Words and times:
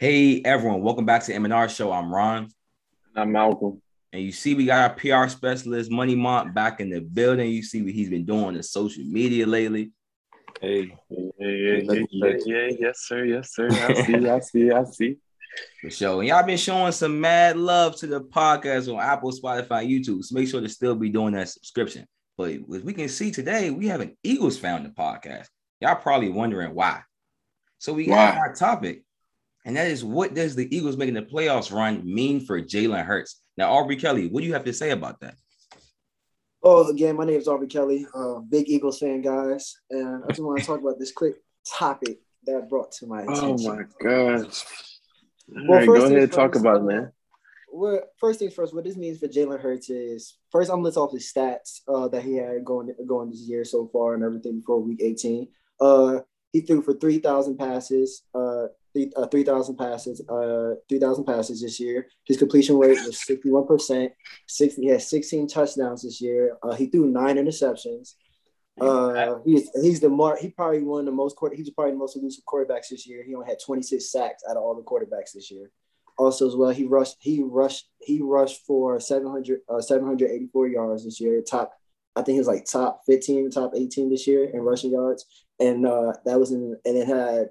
Hey 0.00 0.40
everyone, 0.46 0.80
welcome 0.80 1.04
back 1.04 1.24
to 1.24 1.34
M&R 1.34 1.68
Show. 1.68 1.92
I'm 1.92 2.10
Ron. 2.10 2.48
I'm 3.14 3.32
Malcolm. 3.32 3.82
And 4.14 4.22
you 4.22 4.32
see, 4.32 4.54
we 4.54 4.64
got 4.64 4.90
our 4.90 4.96
PR 4.96 5.28
specialist, 5.28 5.90
Money 5.90 6.14
Mont, 6.14 6.54
back 6.54 6.80
in 6.80 6.88
the 6.88 7.02
building. 7.02 7.50
You 7.50 7.62
see 7.62 7.82
what 7.82 7.92
he's 7.92 8.08
been 8.08 8.24
doing 8.24 8.56
in 8.56 8.62
social 8.62 9.04
media 9.04 9.44
lately. 9.44 9.92
Hey, 10.58 10.96
hey, 11.10 11.32
hey, 11.38 11.86
hey, 11.86 12.06
hey, 12.10 12.38
hey, 12.46 12.78
yes, 12.80 13.00
sir, 13.00 13.26
yes, 13.26 13.54
sir. 13.54 13.68
I 13.70 13.92
see, 14.06 14.26
I 14.26 14.40
see, 14.40 14.70
I 14.70 14.84
see. 14.84 15.16
For 15.82 15.90
sure. 15.90 16.20
And 16.20 16.28
y'all 16.28 16.46
been 16.46 16.56
showing 16.56 16.92
some 16.92 17.20
mad 17.20 17.58
love 17.58 17.94
to 17.96 18.06
the 18.06 18.22
podcast 18.22 18.90
on 18.90 19.02
Apple, 19.02 19.32
Spotify, 19.32 19.86
YouTube. 19.86 20.24
So 20.24 20.34
make 20.34 20.48
sure 20.48 20.62
to 20.62 20.68
still 20.70 20.94
be 20.94 21.10
doing 21.10 21.34
that 21.34 21.50
subscription. 21.50 22.06
But 22.38 22.52
as 22.74 22.82
we 22.82 22.94
can 22.94 23.10
see 23.10 23.32
today, 23.32 23.68
we 23.68 23.88
have 23.88 24.00
an 24.00 24.16
Eagles 24.22 24.56
fan 24.56 24.82
the 24.82 24.88
podcast. 24.88 25.48
Y'all 25.78 25.96
probably 25.96 26.30
wondering 26.30 26.74
why. 26.74 27.02
So 27.76 27.92
we 27.92 28.06
got 28.06 28.38
our 28.38 28.54
topic 28.54 29.04
and 29.64 29.76
that 29.76 29.88
is 29.88 30.04
what 30.04 30.34
does 30.34 30.54
the 30.54 30.74
Eagles 30.74 30.96
making 30.96 31.14
the 31.14 31.22
playoffs 31.22 31.72
run 31.72 32.02
mean 32.04 32.44
for 32.44 32.60
Jalen 32.60 33.04
Hurts? 33.04 33.40
Now, 33.56 33.72
Aubrey 33.72 33.96
Kelly, 33.96 34.28
what 34.28 34.40
do 34.40 34.46
you 34.46 34.54
have 34.54 34.64
to 34.64 34.72
say 34.72 34.90
about 34.90 35.20
that? 35.20 35.34
Oh, 36.62 36.88
again, 36.90 37.16
my 37.16 37.24
name 37.24 37.38
is 37.38 37.48
Aubrey 37.48 37.68
Kelly, 37.68 38.06
uh, 38.14 38.40
big 38.40 38.68
Eagles 38.68 38.98
fan, 38.98 39.22
guys, 39.22 39.74
and 39.90 40.22
I 40.24 40.28
just 40.28 40.40
want 40.40 40.60
to 40.60 40.66
talk 40.66 40.80
about 40.80 40.98
this 40.98 41.12
quick 41.12 41.36
topic 41.66 42.18
that 42.44 42.68
brought 42.68 42.92
to 42.92 43.06
my 43.06 43.22
attention. 43.22 43.70
Oh 43.70 43.76
my 43.76 43.82
gosh! 44.02 44.64
All 45.56 45.68
well, 45.68 45.78
right, 45.78 45.86
go 45.86 45.94
ahead, 45.94 46.20
first, 46.20 46.32
talk 46.32 46.54
about 46.56 46.76
it, 46.76 46.84
man. 46.84 47.12
Well, 47.72 48.00
first 48.18 48.40
things 48.40 48.54
first, 48.54 48.74
what 48.74 48.84
this 48.84 48.96
means 48.96 49.18
for 49.18 49.28
Jalen 49.28 49.60
Hurts 49.60 49.90
is 49.90 50.36
first 50.50 50.70
I'm 50.70 50.76
gonna 50.76 50.84
list 50.84 50.98
off 50.98 51.12
his 51.12 51.32
stats 51.32 51.80
uh, 51.88 52.08
that 52.08 52.22
he 52.22 52.36
had 52.36 52.64
going 52.64 52.94
going 53.06 53.30
this 53.30 53.48
year 53.48 53.64
so 53.64 53.88
far 53.92 54.14
and 54.14 54.24
everything 54.24 54.60
before 54.60 54.80
week 54.80 55.00
18. 55.02 55.48
Uh, 55.80 56.20
he 56.52 56.60
threw 56.60 56.82
for 56.82 56.94
3,000 56.94 57.56
passes, 57.56 58.22
uh, 58.34 58.66
three 58.66 58.79
uh, 59.16 59.26
three 59.26 59.44
thousand 59.44 59.76
passes, 59.76 60.20
uh, 60.28 60.74
three 60.88 60.98
thousand 60.98 61.24
passes 61.24 61.62
this 61.62 61.80
year. 61.80 62.08
His 62.24 62.36
completion 62.36 62.78
rate 62.78 62.98
was 63.06 63.20
sixty 63.20 63.50
one 63.50 63.66
percent. 63.66 64.12
Sixty, 64.46 64.82
he 64.82 64.88
has 64.88 65.08
sixteen 65.08 65.46
touchdowns 65.46 66.02
this 66.02 66.20
year. 66.20 66.56
Uh, 66.62 66.74
he 66.74 66.86
threw 66.86 67.06
nine 67.06 67.36
interceptions. 67.36 68.14
Uh, 68.80 69.36
he's 69.44 69.68
he's 69.82 70.00
the 70.00 70.08
more 70.08 70.36
he 70.40 70.48
probably 70.48 70.82
won 70.82 71.04
the 71.04 71.12
most 71.12 71.36
he's 71.52 71.70
probably 71.70 71.92
the 71.92 71.98
most 71.98 72.16
elusive 72.16 72.44
quarterbacks 72.44 72.88
this 72.90 73.06
year. 73.06 73.22
He 73.22 73.34
only 73.34 73.48
had 73.48 73.58
26 73.64 74.10
sacks 74.10 74.42
out 74.48 74.56
of 74.56 74.62
all 74.62 74.74
the 74.74 74.82
quarterbacks 74.82 75.32
this 75.34 75.50
year. 75.50 75.70
Also 76.16 76.46
as 76.46 76.56
well, 76.56 76.70
he 76.70 76.84
rushed 76.84 77.16
he 77.20 77.42
rushed 77.42 77.88
he 78.00 78.20
rushed 78.22 78.64
for 78.66 78.98
700 78.98 79.60
uh, 79.68 79.80
784 79.80 80.68
yards 80.68 81.04
this 81.04 81.20
year. 81.20 81.42
Top 81.42 81.72
I 82.16 82.22
think 82.22 82.34
he 82.34 82.40
was 82.40 82.48
like 82.48 82.64
top 82.64 83.02
15, 83.06 83.50
top 83.50 83.72
18 83.76 84.10
this 84.10 84.26
year 84.26 84.44
in 84.44 84.60
rushing 84.60 84.92
yards, 84.92 85.26
and 85.58 85.86
uh, 85.86 86.12
that 86.24 86.40
was 86.40 86.52
in 86.52 86.76
and 86.84 86.96
it 86.96 87.06
had 87.06 87.50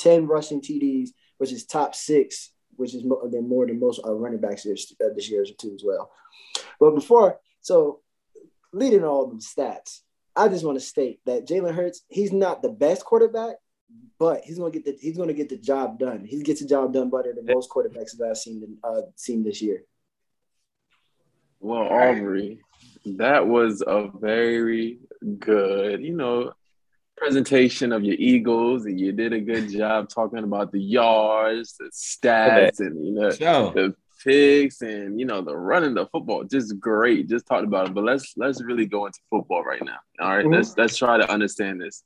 10 0.00 0.26
rushing 0.26 0.60
TDs, 0.60 1.10
which 1.38 1.52
is 1.52 1.66
top 1.66 1.94
six, 1.94 2.50
which 2.76 2.94
is 2.94 3.04
more 3.04 3.28
than 3.30 3.48
more 3.48 3.66
than 3.66 3.78
most 3.78 4.00
uh, 4.04 4.12
running 4.12 4.40
backs 4.40 4.64
this, 4.64 4.92
uh, 5.04 5.08
this 5.14 5.30
year 5.30 5.44
too 5.58 5.72
as 5.74 5.82
well. 5.84 6.10
But 6.78 6.94
before, 6.94 7.38
so 7.60 8.00
leading 8.72 9.04
all 9.04 9.26
them 9.26 9.40
stats, 9.40 10.00
I 10.34 10.48
just 10.48 10.64
want 10.64 10.78
to 10.78 10.84
state 10.84 11.20
that 11.26 11.46
Jalen 11.46 11.74
Hurts, 11.74 12.02
he's 12.08 12.32
not 12.32 12.62
the 12.62 12.70
best 12.70 13.04
quarterback, 13.04 13.56
but 14.18 14.42
he's 14.44 14.58
gonna 14.58 14.70
get 14.70 14.84
the 14.84 14.96
he's 15.00 15.16
gonna 15.16 15.32
get 15.32 15.48
the 15.48 15.56
job 15.56 15.98
done. 15.98 16.24
He 16.24 16.42
gets 16.42 16.60
the 16.60 16.68
job 16.68 16.92
done 16.92 17.10
better 17.10 17.34
than 17.34 17.46
most 17.46 17.70
quarterbacks 17.70 18.16
that 18.16 18.28
I've 18.30 18.38
seen 18.38 18.78
uh, 18.84 19.02
seen 19.16 19.42
this 19.42 19.60
year. 19.60 19.84
Well, 21.58 21.82
Aubrey, 21.82 22.60
that 23.04 23.46
was 23.46 23.82
a 23.86 24.08
very 24.18 24.98
good, 25.38 26.02
you 26.02 26.16
know, 26.16 26.52
presentation 27.20 27.92
of 27.92 28.02
your 28.02 28.16
Eagles, 28.18 28.86
and 28.86 28.98
you 28.98 29.12
did 29.12 29.34
a 29.34 29.40
good 29.40 29.68
job 29.68 30.08
talking 30.08 30.42
about 30.42 30.72
the 30.72 30.80
yards, 30.80 31.76
the 31.78 31.90
stats, 31.92 32.80
and 32.80 33.04
you 33.04 33.12
know 33.12 33.30
sure. 33.30 33.72
the 33.72 33.94
picks, 34.24 34.80
and 34.80 35.20
you 35.20 35.26
know 35.26 35.42
the 35.42 35.54
running 35.54 35.92
the 35.92 36.06
football. 36.06 36.44
Just 36.44 36.80
great. 36.80 37.28
Just 37.28 37.46
talked 37.46 37.64
about 37.64 37.88
it, 37.88 37.94
but 37.94 38.04
let's 38.04 38.32
let's 38.38 38.62
really 38.62 38.86
go 38.86 39.04
into 39.04 39.18
football 39.28 39.62
right 39.62 39.84
now. 39.84 39.98
All 40.18 40.34
right? 40.34 40.44
mm-hmm. 40.44 40.54
let's 40.54 40.76
let's 40.78 40.96
try 40.96 41.18
to 41.18 41.30
understand 41.30 41.82
this. 41.82 42.02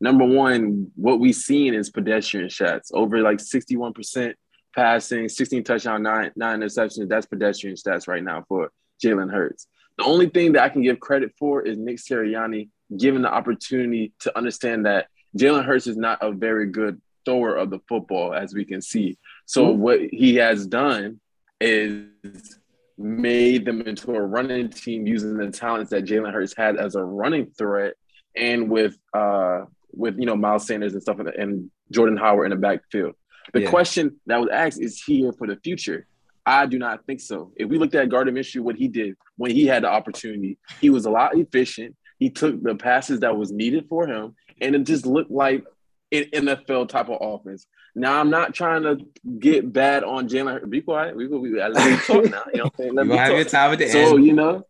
Number 0.00 0.24
one, 0.24 0.92
what 0.94 1.18
we've 1.18 1.34
seen 1.34 1.74
is 1.74 1.90
pedestrian 1.90 2.48
shots 2.48 2.92
over 2.94 3.20
like 3.20 3.40
sixty 3.40 3.76
one 3.76 3.92
percent 3.92 4.36
passing, 4.76 5.28
sixteen 5.28 5.64
touchdown, 5.64 6.04
nine 6.04 6.30
nine 6.36 6.60
interceptions. 6.60 7.08
That's 7.08 7.26
pedestrian 7.26 7.74
stats 7.74 8.06
right 8.06 8.22
now 8.22 8.44
for 8.46 8.70
Jalen 9.04 9.32
Hurts. 9.32 9.66
The 9.98 10.04
only 10.04 10.28
thing 10.28 10.52
that 10.52 10.62
I 10.62 10.68
can 10.68 10.82
give 10.82 11.00
credit 11.00 11.32
for 11.36 11.62
is 11.62 11.76
Nick 11.76 11.96
Sirianni 11.96 12.68
given 12.96 13.22
the 13.22 13.32
opportunity 13.32 14.12
to 14.20 14.36
understand 14.36 14.86
that 14.86 15.08
Jalen 15.36 15.64
Hurts 15.64 15.86
is 15.86 15.96
not 15.96 16.18
a 16.20 16.32
very 16.32 16.66
good 16.66 17.00
thrower 17.24 17.56
of 17.56 17.70
the 17.70 17.78
football, 17.88 18.34
as 18.34 18.54
we 18.54 18.64
can 18.64 18.82
see. 18.82 19.18
So 19.46 19.66
mm-hmm. 19.66 19.80
what 19.80 20.00
he 20.00 20.36
has 20.36 20.66
done 20.66 21.20
is 21.60 22.58
made 22.98 23.64
them 23.64 23.82
into 23.82 24.14
a 24.14 24.20
running 24.20 24.68
team 24.68 25.06
using 25.06 25.36
the 25.36 25.50
talents 25.50 25.90
that 25.90 26.04
Jalen 26.04 26.32
Hurts 26.32 26.54
had 26.56 26.76
as 26.76 26.94
a 26.94 27.04
running 27.04 27.46
threat, 27.56 27.94
and 28.36 28.70
with 28.70 28.96
uh 29.14 29.64
with 29.92 30.18
you 30.18 30.26
know 30.26 30.36
Miles 30.36 30.66
Sanders 30.66 30.92
and 30.92 31.02
stuff 31.02 31.18
and 31.18 31.70
Jordan 31.90 32.16
Howard 32.16 32.50
in 32.50 32.50
the 32.50 32.60
backfield. 32.60 33.14
The 33.52 33.62
yeah. 33.62 33.70
question 33.70 34.20
that 34.26 34.40
was 34.40 34.48
asked 34.50 34.80
is 34.80 35.02
he 35.02 35.20
here 35.20 35.32
for 35.32 35.46
the 35.46 35.56
future? 35.56 36.06
I 36.44 36.66
do 36.66 36.78
not 36.78 37.06
think 37.06 37.20
so. 37.20 37.52
If 37.56 37.68
we 37.68 37.78
looked 37.78 37.94
at 37.94 38.08
Gardner 38.08 38.32
Minshew, 38.32 38.62
what 38.62 38.76
he 38.76 38.88
did 38.88 39.14
when 39.36 39.52
he 39.52 39.66
had 39.66 39.84
the 39.84 39.88
opportunity, 39.88 40.58
he 40.80 40.90
was 40.90 41.06
a 41.06 41.10
lot 41.10 41.36
efficient. 41.36 41.96
He 42.22 42.30
took 42.30 42.62
the 42.62 42.76
passes 42.76 43.18
that 43.20 43.36
was 43.36 43.50
needed 43.50 43.88
for 43.88 44.06
him, 44.06 44.36
and 44.60 44.76
it 44.76 44.84
just 44.84 45.06
looked 45.06 45.32
like 45.32 45.64
an 46.12 46.26
NFL 46.32 46.88
type 46.88 47.08
of 47.08 47.18
offense. 47.20 47.66
Now 47.96 48.20
I'm 48.20 48.30
not 48.30 48.54
trying 48.54 48.84
to 48.84 48.98
get 49.40 49.72
bad 49.72 50.04
on 50.04 50.28
Jalen. 50.28 50.70
Be 50.70 50.82
quiet. 50.82 51.16
We 51.16 51.26
will. 51.26 51.40
We, 51.40 51.60
let 51.60 51.72
me 51.72 51.96
talk 51.96 52.30
now. 52.30 52.44
You 52.54 52.58
know, 52.58 52.64
what 52.64 52.64
I'm 52.64 52.70
saying? 52.78 52.94
let 52.94 53.06
me 53.08 53.16
have 53.16 53.32
your 53.32 53.44
time 53.44 53.72
at 53.72 53.80
the 53.80 53.88
so, 53.88 54.14
end. 54.14 54.24
you 54.24 54.34
know, 54.34 54.64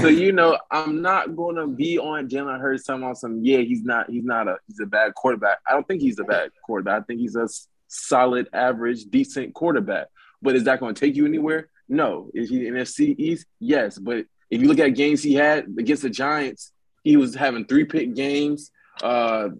so 0.00 0.08
you 0.24 0.32
know, 0.32 0.58
I'm 0.68 1.00
not 1.00 1.36
going 1.36 1.54
to 1.54 1.68
be 1.68 1.96
on 1.96 2.28
Jalen 2.28 2.60
Hurts 2.60 2.82
talking 2.82 3.04
about 3.04 3.18
some. 3.18 3.38
Yeah, 3.44 3.58
he's 3.58 3.84
not. 3.84 4.10
He's 4.10 4.24
not 4.24 4.48
a. 4.48 4.56
He's 4.66 4.80
a 4.80 4.86
bad 4.86 5.14
quarterback. 5.14 5.58
I 5.64 5.74
don't 5.74 5.86
think 5.86 6.02
he's 6.02 6.18
a 6.18 6.24
bad 6.24 6.50
quarterback. 6.64 7.02
I 7.02 7.04
think 7.04 7.20
he's 7.20 7.36
a 7.36 7.48
solid, 7.86 8.48
average, 8.52 9.04
decent 9.04 9.54
quarterback. 9.54 10.08
But 10.42 10.56
is 10.56 10.64
that 10.64 10.80
going 10.80 10.96
to 10.96 11.00
take 11.00 11.14
you 11.14 11.24
anywhere? 11.24 11.68
No. 11.88 12.32
Is 12.34 12.50
he 12.50 12.62
NFC 12.62 13.14
East? 13.16 13.46
Yes. 13.60 13.96
But 13.96 14.26
if 14.50 14.60
you 14.60 14.66
look 14.68 14.80
at 14.80 14.88
games 14.88 15.22
he 15.22 15.34
had 15.34 15.66
against 15.78 16.02
the 16.02 16.10
Giants, 16.10 16.72
he 17.06 17.16
was 17.16 17.36
having 17.36 17.64
three 17.64 17.84
pick 17.84 18.16
games. 18.16 18.72
Uh, 19.00 19.50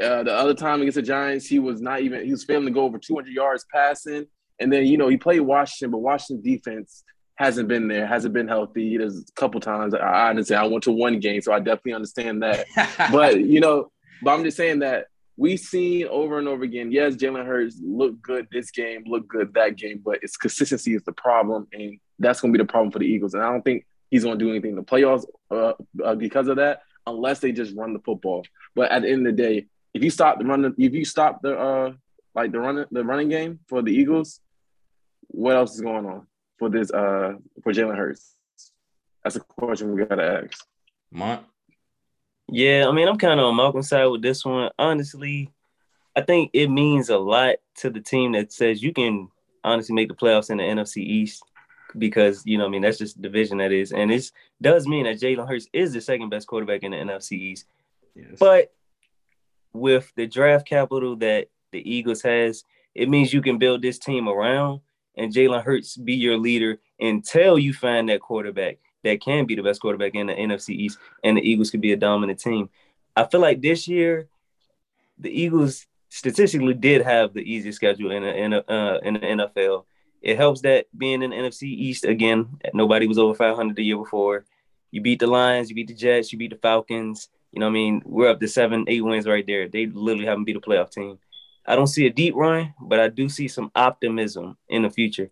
uh, 0.00 0.22
the 0.22 0.32
other 0.32 0.54
time 0.54 0.80
against 0.80 0.94
the 0.94 1.02
Giants, 1.02 1.48
he 1.48 1.58
was 1.58 1.80
not 1.80 2.00
even 2.00 2.24
he 2.24 2.30
was 2.30 2.44
failing 2.44 2.66
to 2.66 2.70
go 2.70 2.84
over 2.84 2.96
200 2.96 3.28
yards 3.32 3.66
passing. 3.72 4.26
And 4.60 4.72
then 4.72 4.86
you 4.86 4.96
know 4.96 5.08
he 5.08 5.16
played 5.16 5.40
Washington, 5.40 5.90
but 5.90 5.98
Washington 5.98 6.44
defense 6.44 7.02
hasn't 7.34 7.66
been 7.66 7.88
there, 7.88 8.06
hasn't 8.06 8.34
been 8.34 8.46
healthy. 8.46 8.96
There's 8.96 9.18
a 9.18 9.32
couple 9.34 9.60
times 9.60 9.94
I, 9.94 10.30
understand. 10.30 10.60
I 10.60 10.68
went 10.68 10.84
to 10.84 10.92
one 10.92 11.18
game, 11.18 11.40
so 11.40 11.52
I 11.52 11.58
definitely 11.58 11.94
understand 11.94 12.44
that. 12.44 12.66
but 13.10 13.40
you 13.40 13.58
know, 13.58 13.90
but 14.22 14.30
I'm 14.30 14.44
just 14.44 14.56
saying 14.56 14.78
that 14.78 15.06
we've 15.36 15.58
seen 15.58 16.06
over 16.06 16.38
and 16.38 16.46
over 16.46 16.62
again. 16.62 16.92
Yes, 16.92 17.16
Jalen 17.16 17.46
Hurts 17.46 17.80
look 17.82 18.22
good 18.22 18.46
this 18.52 18.70
game, 18.70 19.02
look 19.06 19.26
good 19.26 19.52
that 19.54 19.74
game, 19.74 20.02
but 20.04 20.20
it's 20.22 20.36
consistency 20.36 20.94
is 20.94 21.02
the 21.02 21.12
problem, 21.14 21.66
and 21.72 21.98
that's 22.20 22.40
going 22.40 22.52
to 22.52 22.58
be 22.58 22.62
the 22.62 22.70
problem 22.70 22.92
for 22.92 23.00
the 23.00 23.06
Eagles. 23.06 23.34
And 23.34 23.42
I 23.42 23.50
don't 23.50 23.64
think 23.64 23.84
he's 24.14 24.22
going 24.22 24.38
to 24.38 24.44
do 24.44 24.48
anything 24.48 24.70
in 24.70 24.76
the 24.76 24.82
playoffs 24.84 25.24
uh, 25.50 25.72
uh, 26.04 26.14
because 26.14 26.46
of 26.46 26.54
that, 26.54 26.82
unless 27.04 27.40
they 27.40 27.50
just 27.50 27.74
run 27.74 27.92
the 27.92 27.98
football. 27.98 28.44
But 28.76 28.92
at 28.92 29.02
the 29.02 29.10
end 29.10 29.26
of 29.26 29.36
the 29.36 29.42
day, 29.42 29.66
if 29.92 30.04
you 30.04 30.10
stop 30.10 30.38
the 30.38 30.44
running, 30.44 30.72
if 30.78 30.94
you 30.94 31.04
stop 31.04 31.42
the 31.42 31.58
uh, 31.58 31.92
like 32.32 32.52
the 32.52 32.60
run 32.60 32.86
the 32.92 33.04
running 33.04 33.28
game 33.28 33.58
for 33.66 33.82
the 33.82 33.90
Eagles, 33.90 34.38
what 35.26 35.56
else 35.56 35.74
is 35.74 35.80
going 35.80 36.06
on 36.06 36.28
for 36.60 36.70
this 36.70 36.92
uh 36.92 37.32
for 37.64 37.72
Jalen 37.72 37.96
Hurts? 37.96 38.36
That's 39.24 39.34
a 39.34 39.40
question 39.40 39.92
we 39.92 40.04
gotta 40.04 40.44
ask. 40.44 40.64
Mont. 41.10 41.42
Yeah, 42.48 42.86
I 42.88 42.92
mean, 42.92 43.08
I'm 43.08 43.18
kind 43.18 43.40
of 43.40 43.46
on 43.46 43.56
Malcolm's 43.56 43.88
side 43.88 44.06
with 44.06 44.22
this 44.22 44.44
one. 44.44 44.70
Honestly, 44.78 45.50
I 46.14 46.20
think 46.20 46.50
it 46.52 46.68
means 46.68 47.08
a 47.08 47.18
lot 47.18 47.56
to 47.78 47.90
the 47.90 48.00
team 48.00 48.32
that 48.32 48.52
says 48.52 48.80
you 48.80 48.92
can 48.92 49.28
honestly 49.64 49.92
make 49.92 50.06
the 50.06 50.14
playoffs 50.14 50.50
in 50.50 50.58
the 50.58 50.62
NFC 50.62 50.98
East 50.98 51.42
because 51.98 52.42
you 52.44 52.58
know, 52.58 52.66
I 52.66 52.68
mean, 52.68 52.82
that's 52.82 52.98
just 52.98 53.16
the 53.16 53.22
division 53.22 53.58
that 53.58 53.72
is, 53.72 53.92
and 53.92 54.12
it 54.12 54.30
does 54.60 54.86
mean 54.86 55.04
that 55.04 55.20
Jalen 55.20 55.48
Hurts 55.48 55.68
is 55.72 55.92
the 55.92 56.00
second 56.00 56.30
best 56.30 56.46
quarterback 56.46 56.82
in 56.82 56.92
the 56.92 56.98
NFC 56.98 57.32
East. 57.32 57.66
Yes. 58.14 58.36
But 58.38 58.72
with 59.72 60.12
the 60.16 60.26
draft 60.26 60.66
capital 60.66 61.16
that 61.16 61.48
the 61.72 61.90
Eagles 61.90 62.22
has, 62.22 62.64
it 62.94 63.08
means 63.08 63.32
you 63.32 63.42
can 63.42 63.58
build 63.58 63.82
this 63.82 63.98
team 63.98 64.28
around 64.28 64.80
and 65.16 65.32
Jalen 65.32 65.62
Hurts 65.62 65.96
be 65.96 66.14
your 66.14 66.36
leader 66.36 66.80
until 67.00 67.58
you 67.58 67.72
find 67.72 68.08
that 68.08 68.20
quarterback 68.20 68.78
that 69.02 69.20
can 69.20 69.44
be 69.44 69.54
the 69.54 69.62
best 69.62 69.80
quarterback 69.80 70.14
in 70.14 70.26
the 70.26 70.32
NFC 70.32 70.70
East, 70.70 70.98
and 71.22 71.36
the 71.36 71.42
Eagles 71.42 71.70
could 71.70 71.80
be 71.80 71.92
a 71.92 71.96
dominant 71.96 72.38
team. 72.38 72.70
I 73.14 73.24
feel 73.24 73.40
like 73.40 73.60
this 73.60 73.86
year, 73.86 74.28
the 75.18 75.30
Eagles 75.30 75.86
statistically 76.08 76.74
did 76.74 77.02
have 77.02 77.34
the 77.34 77.40
easiest 77.40 77.76
schedule 77.76 78.10
in 78.10 78.22
the, 78.22 78.34
in, 78.34 78.52
a, 78.54 78.58
uh, 78.58 78.98
in 79.02 79.14
the 79.14 79.20
NFL. 79.20 79.84
It 80.24 80.38
helps 80.38 80.62
that 80.62 80.86
being 80.96 81.22
in 81.22 81.30
the 81.30 81.36
NFC 81.36 81.64
East 81.64 82.06
again, 82.06 82.58
nobody 82.72 83.06
was 83.06 83.18
over 83.18 83.34
500 83.34 83.76
the 83.76 83.84
year 83.84 83.98
before. 83.98 84.46
You 84.90 85.02
beat 85.02 85.18
the 85.18 85.26
Lions, 85.26 85.68
you 85.68 85.74
beat 85.74 85.88
the 85.88 85.94
Jets, 85.94 86.32
you 86.32 86.38
beat 86.38 86.50
the 86.50 86.56
Falcons. 86.56 87.28
You 87.52 87.60
know, 87.60 87.66
I 87.66 87.70
mean, 87.70 88.00
we're 88.06 88.30
up 88.30 88.40
to 88.40 88.48
seven, 88.48 88.86
eight 88.88 89.04
wins 89.04 89.26
right 89.26 89.46
there. 89.46 89.68
They 89.68 89.84
literally 89.84 90.24
haven't 90.24 90.44
beat 90.44 90.56
a 90.56 90.60
playoff 90.60 90.90
team. 90.90 91.18
I 91.66 91.76
don't 91.76 91.88
see 91.88 92.06
a 92.06 92.10
deep 92.10 92.34
run, 92.34 92.72
but 92.80 93.00
I 93.00 93.08
do 93.08 93.28
see 93.28 93.48
some 93.48 93.70
optimism 93.74 94.56
in 94.66 94.82
the 94.82 94.90
future. 94.90 95.30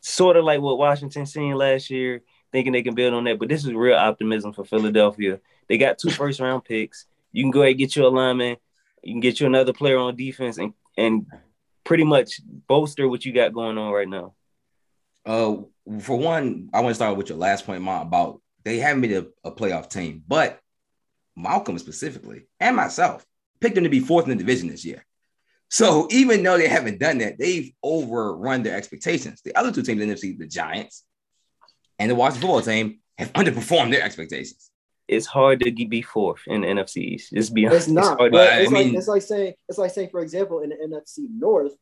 Sort 0.00 0.38
of 0.38 0.44
like 0.44 0.62
what 0.62 0.78
Washington 0.78 1.26
seen 1.26 1.54
last 1.54 1.90
year, 1.90 2.22
thinking 2.52 2.72
they 2.72 2.82
can 2.82 2.94
build 2.94 3.12
on 3.12 3.24
that. 3.24 3.38
But 3.38 3.50
this 3.50 3.66
is 3.66 3.74
real 3.74 3.98
optimism 3.98 4.54
for 4.54 4.64
Philadelphia. 4.64 5.40
They 5.68 5.76
got 5.76 5.98
two 5.98 6.10
first 6.10 6.40
round 6.40 6.64
picks. 6.64 7.04
You 7.32 7.44
can 7.44 7.50
go 7.50 7.60
ahead 7.60 7.72
and 7.72 7.78
get 7.78 7.96
you 7.96 8.06
a 8.06 8.08
lineman. 8.08 8.56
You 9.02 9.12
can 9.12 9.20
get 9.20 9.40
you 9.40 9.46
another 9.46 9.74
player 9.74 9.98
on 9.98 10.16
defense 10.16 10.56
and 10.56 10.72
and 10.96 11.26
pretty 11.84 12.04
much 12.04 12.40
bolster 12.68 13.08
what 13.08 13.24
you 13.24 13.32
got 13.32 13.52
going 13.52 13.78
on 13.78 13.92
right 13.92 14.08
now. 14.08 14.34
Uh, 15.24 15.56
for 16.00 16.16
one, 16.16 16.68
I 16.72 16.80
want 16.80 16.90
to 16.90 16.94
start 16.94 17.16
with 17.16 17.28
your 17.28 17.38
last 17.38 17.66
point, 17.66 17.82
Mom, 17.82 18.06
about 18.06 18.40
they 18.64 18.78
haven't 18.78 19.02
been 19.02 19.26
a, 19.44 19.48
a 19.48 19.52
playoff 19.52 19.88
team, 19.88 20.22
but 20.26 20.60
Malcolm 21.36 21.78
specifically 21.78 22.46
and 22.60 22.76
myself 22.76 23.24
picked 23.60 23.74
them 23.74 23.84
to 23.84 23.90
be 23.90 24.00
fourth 24.00 24.24
in 24.24 24.30
the 24.30 24.36
division 24.36 24.68
this 24.68 24.84
year. 24.84 25.04
So 25.70 26.06
even 26.10 26.42
though 26.42 26.58
they 26.58 26.68
haven't 26.68 27.00
done 27.00 27.18
that, 27.18 27.38
they've 27.38 27.72
overrun 27.82 28.62
their 28.62 28.76
expectations. 28.76 29.40
The 29.42 29.56
other 29.56 29.72
two 29.72 29.82
teams 29.82 30.02
in 30.02 30.08
the 30.08 30.14
NFC, 30.14 30.38
the 30.38 30.46
Giants 30.46 31.04
and 31.98 32.10
the 32.10 32.14
Washington 32.14 32.42
football 32.42 32.60
team, 32.60 32.98
have 33.16 33.32
underperformed 33.32 33.92
their 33.92 34.02
expectations. 34.02 34.70
It's 35.08 35.26
hard 35.26 35.60
to 35.60 35.70
be 35.72 36.02
fourth 36.02 36.40
in 36.46 36.62
the 36.62 36.68
NFC 36.68 36.96
East. 36.98 37.32
Just 37.32 37.52
be 37.54 37.66
honest. 37.66 37.88
It's 37.88 37.92
not. 37.94 38.18
hard, 38.18 38.32
but 38.32 38.48
but, 38.50 38.60
it's 38.62 38.70
I 38.70 38.74
like 38.74 38.86
mean- 38.86 38.96
it's 38.96 39.08
like 39.08 39.22
saying 39.22 39.54
it's 39.68 39.78
like 39.78 39.90
saying, 39.90 40.10
for 40.10 40.20
example, 40.22 40.60
in 40.60 40.70
the 40.70 40.76
NFC 40.76 41.26
North, 41.30 41.72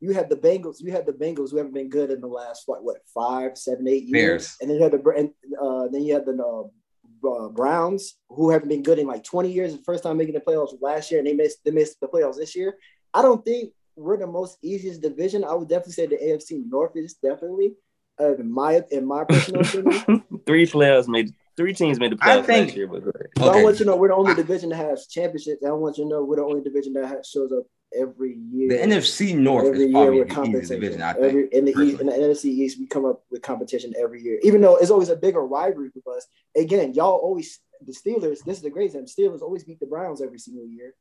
you 0.00 0.12
have 0.12 0.28
the 0.28 0.36
Bengals. 0.36 0.76
You 0.80 0.92
have 0.92 1.06
the 1.06 1.12
Bengals 1.12 1.50
who 1.50 1.58
haven't 1.58 1.74
been 1.74 1.88
good 1.88 2.10
in 2.10 2.20
the 2.20 2.26
last 2.26 2.64
what 2.66 2.82
what 2.82 2.98
five, 3.14 3.56
seven, 3.56 3.86
eight 3.88 4.04
years, 4.04 4.12
Bears. 4.12 4.56
and 4.60 4.70
then 4.70 4.76
you 4.78 4.82
had 4.82 4.92
the 4.92 5.10
and, 5.10 5.30
uh, 5.60 5.88
then 5.92 6.02
you 6.02 6.14
had 6.14 6.26
the 6.26 6.36
uh, 6.42 7.28
uh, 7.28 7.48
Browns 7.48 8.16
who 8.28 8.50
haven't 8.50 8.68
been 8.68 8.82
good 8.82 8.98
in 8.98 9.06
like 9.06 9.24
twenty 9.24 9.50
years. 9.52 9.76
The 9.76 9.82
first 9.82 10.02
time 10.02 10.16
making 10.16 10.34
the 10.34 10.40
playoffs 10.40 10.74
last 10.80 11.10
year, 11.10 11.20
and 11.20 11.28
they 11.28 11.34
missed 11.34 11.58
they 11.64 11.70
missed 11.70 12.00
the 12.00 12.08
playoffs 12.08 12.36
this 12.36 12.56
year. 12.56 12.76
I 13.12 13.22
don't 13.22 13.44
think 13.44 13.72
we're 13.96 14.16
the 14.16 14.26
most 14.26 14.58
easiest 14.62 15.00
division. 15.02 15.44
I 15.44 15.54
would 15.54 15.68
definitely 15.68 15.92
say 15.92 16.06
the 16.06 16.16
AFC 16.16 16.64
North 16.68 16.96
is 16.96 17.14
definitely, 17.14 17.74
uh, 18.20 18.34
in 18.36 18.50
my 18.50 18.82
in 18.90 19.06
my 19.06 19.24
personal 19.24 19.60
opinion. 19.66 20.24
three 20.46 20.66
players 20.66 21.06
made 21.08 21.32
three 21.56 21.72
teams 21.74 21.98
made 22.00 22.12
the 22.12 22.18
I 22.20 22.36
playoffs 22.38 22.44
think- 22.46 22.66
last 22.68 22.76
year, 22.76 22.86
but 22.86 23.04
go 23.04 23.10
ahead. 23.14 23.26
But 23.36 23.56
I 23.56 23.62
want 23.62 23.78
you 23.78 23.84
to 23.84 23.90
know 23.90 23.96
we're 23.96 24.08
the 24.08 24.14
only 24.14 24.34
division 24.34 24.70
that 24.70 24.76
has 24.76 25.06
championships. 25.06 25.64
I 25.64 25.70
want 25.72 25.98
you 25.98 26.04
to 26.04 26.10
know 26.10 26.24
we're 26.24 26.36
the 26.36 26.44
only 26.44 26.62
division 26.62 26.92
that 26.94 27.06
has, 27.08 27.28
shows 27.28 27.52
up 27.52 27.64
every 27.96 28.36
year. 28.50 28.68
The 28.68 28.78
NFC 28.94 29.36
North 29.36 29.66
every 29.66 29.84
is 29.86 29.92
year 29.92 29.92
probably 29.92 30.18
with 30.18 30.28
the 30.28 30.32
easiest 30.32 30.34
competition. 30.34 30.80
division, 30.80 31.02
I 31.02 31.12
think. 31.12 31.24
Every, 31.24 31.48
in 31.52 31.64
the 31.64 31.70
East, 31.80 32.00
in 32.00 32.06
the 32.06 32.12
NFC 32.12 32.44
East, 32.46 32.78
we 32.78 32.86
come 32.86 33.04
up 33.04 33.22
with 33.30 33.42
competition 33.42 33.92
every 33.98 34.22
year. 34.22 34.40
Even 34.42 34.60
though 34.60 34.76
it's 34.76 34.90
always 34.90 35.08
a 35.10 35.16
bigger 35.16 35.44
rivalry 35.44 35.90
with 35.94 36.06
us. 36.08 36.26
Again, 36.56 36.94
y'all 36.94 37.16
always 37.16 37.60
the 37.84 37.92
Steelers. 37.92 38.42
This 38.44 38.56
is 38.58 38.62
the 38.62 38.70
great 38.70 38.92
thing. 38.92 39.04
Steelers 39.06 39.42
always 39.42 39.64
beat 39.64 39.80
the 39.80 39.86
Browns 39.86 40.20
every 40.22 40.38
single 40.38 40.66
year. 40.66 40.94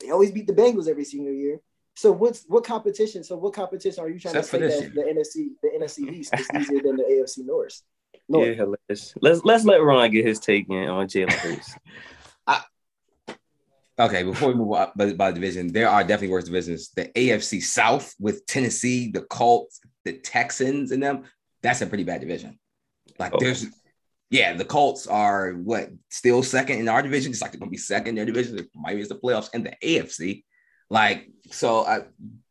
They 0.00 0.10
always 0.10 0.30
beat 0.30 0.46
the 0.46 0.52
Bengals 0.52 0.88
every 0.88 1.04
single 1.04 1.32
year. 1.32 1.60
So 1.94 2.12
what's 2.12 2.44
what 2.48 2.64
competition? 2.64 3.24
So 3.24 3.36
what 3.36 3.54
competition 3.54 4.04
are 4.04 4.08
you 4.08 4.18
trying 4.20 4.36
Except 4.36 4.62
to 4.62 4.70
say 4.70 4.80
this 4.80 4.94
that 4.94 4.94
the 4.94 5.02
NFC 5.02 5.48
the 5.62 5.70
NFC 5.78 6.12
East 6.12 6.34
is 6.38 6.48
easier 6.54 6.82
than 6.82 6.96
the 6.96 7.04
AFC 7.04 7.46
North? 7.46 7.80
No, 8.28 8.44
Yeah, 8.44 8.64
let's 8.88 9.14
let's 9.20 9.44
let's 9.44 9.64
let 9.64 9.82
Ron 9.82 10.10
get 10.10 10.26
his 10.26 10.40
take 10.40 10.68
in 10.68 10.88
on 10.88 11.06
Jalen 11.06 11.32
Hurts. 11.32 11.76
Okay, 13.98 14.24
before 14.24 14.48
we 14.48 14.54
move 14.54 14.72
on 14.72 14.90
by, 14.94 15.12
by 15.14 15.32
division, 15.32 15.72
there 15.72 15.88
are 15.88 16.02
definitely 16.02 16.28
worse 16.28 16.44
divisions. 16.44 16.90
The 16.90 17.06
AFC 17.06 17.62
South 17.62 18.14
with 18.20 18.44
Tennessee, 18.44 19.10
the 19.10 19.22
Colts, 19.22 19.80
the 20.04 20.12
Texans, 20.18 20.92
and 20.92 21.02
them. 21.02 21.24
That's 21.62 21.80
a 21.80 21.86
pretty 21.86 22.04
bad 22.04 22.20
division. 22.20 22.58
Like 23.18 23.32
Oh. 23.34 23.38
there's, 23.40 23.64
yeah, 24.28 24.52
the 24.52 24.66
Colts 24.66 25.06
are 25.06 25.52
what 25.52 25.88
still 26.10 26.42
second 26.42 26.78
in 26.80 26.88
our 26.88 27.00
division, 27.00 27.32
It's 27.32 27.40
like 27.40 27.52
they're 27.52 27.58
gonna 27.58 27.70
be 27.70 27.78
second 27.78 28.08
in 28.10 28.14
their 28.16 28.26
division. 28.26 28.56
They 28.56 28.64
might 28.74 28.96
miss 28.98 29.08
the 29.08 29.14
playoffs 29.14 29.54
in 29.54 29.64
the 29.64 29.72
AFC. 29.82 30.44
Like 30.90 31.30
so, 31.50 31.86
I, 31.86 32.00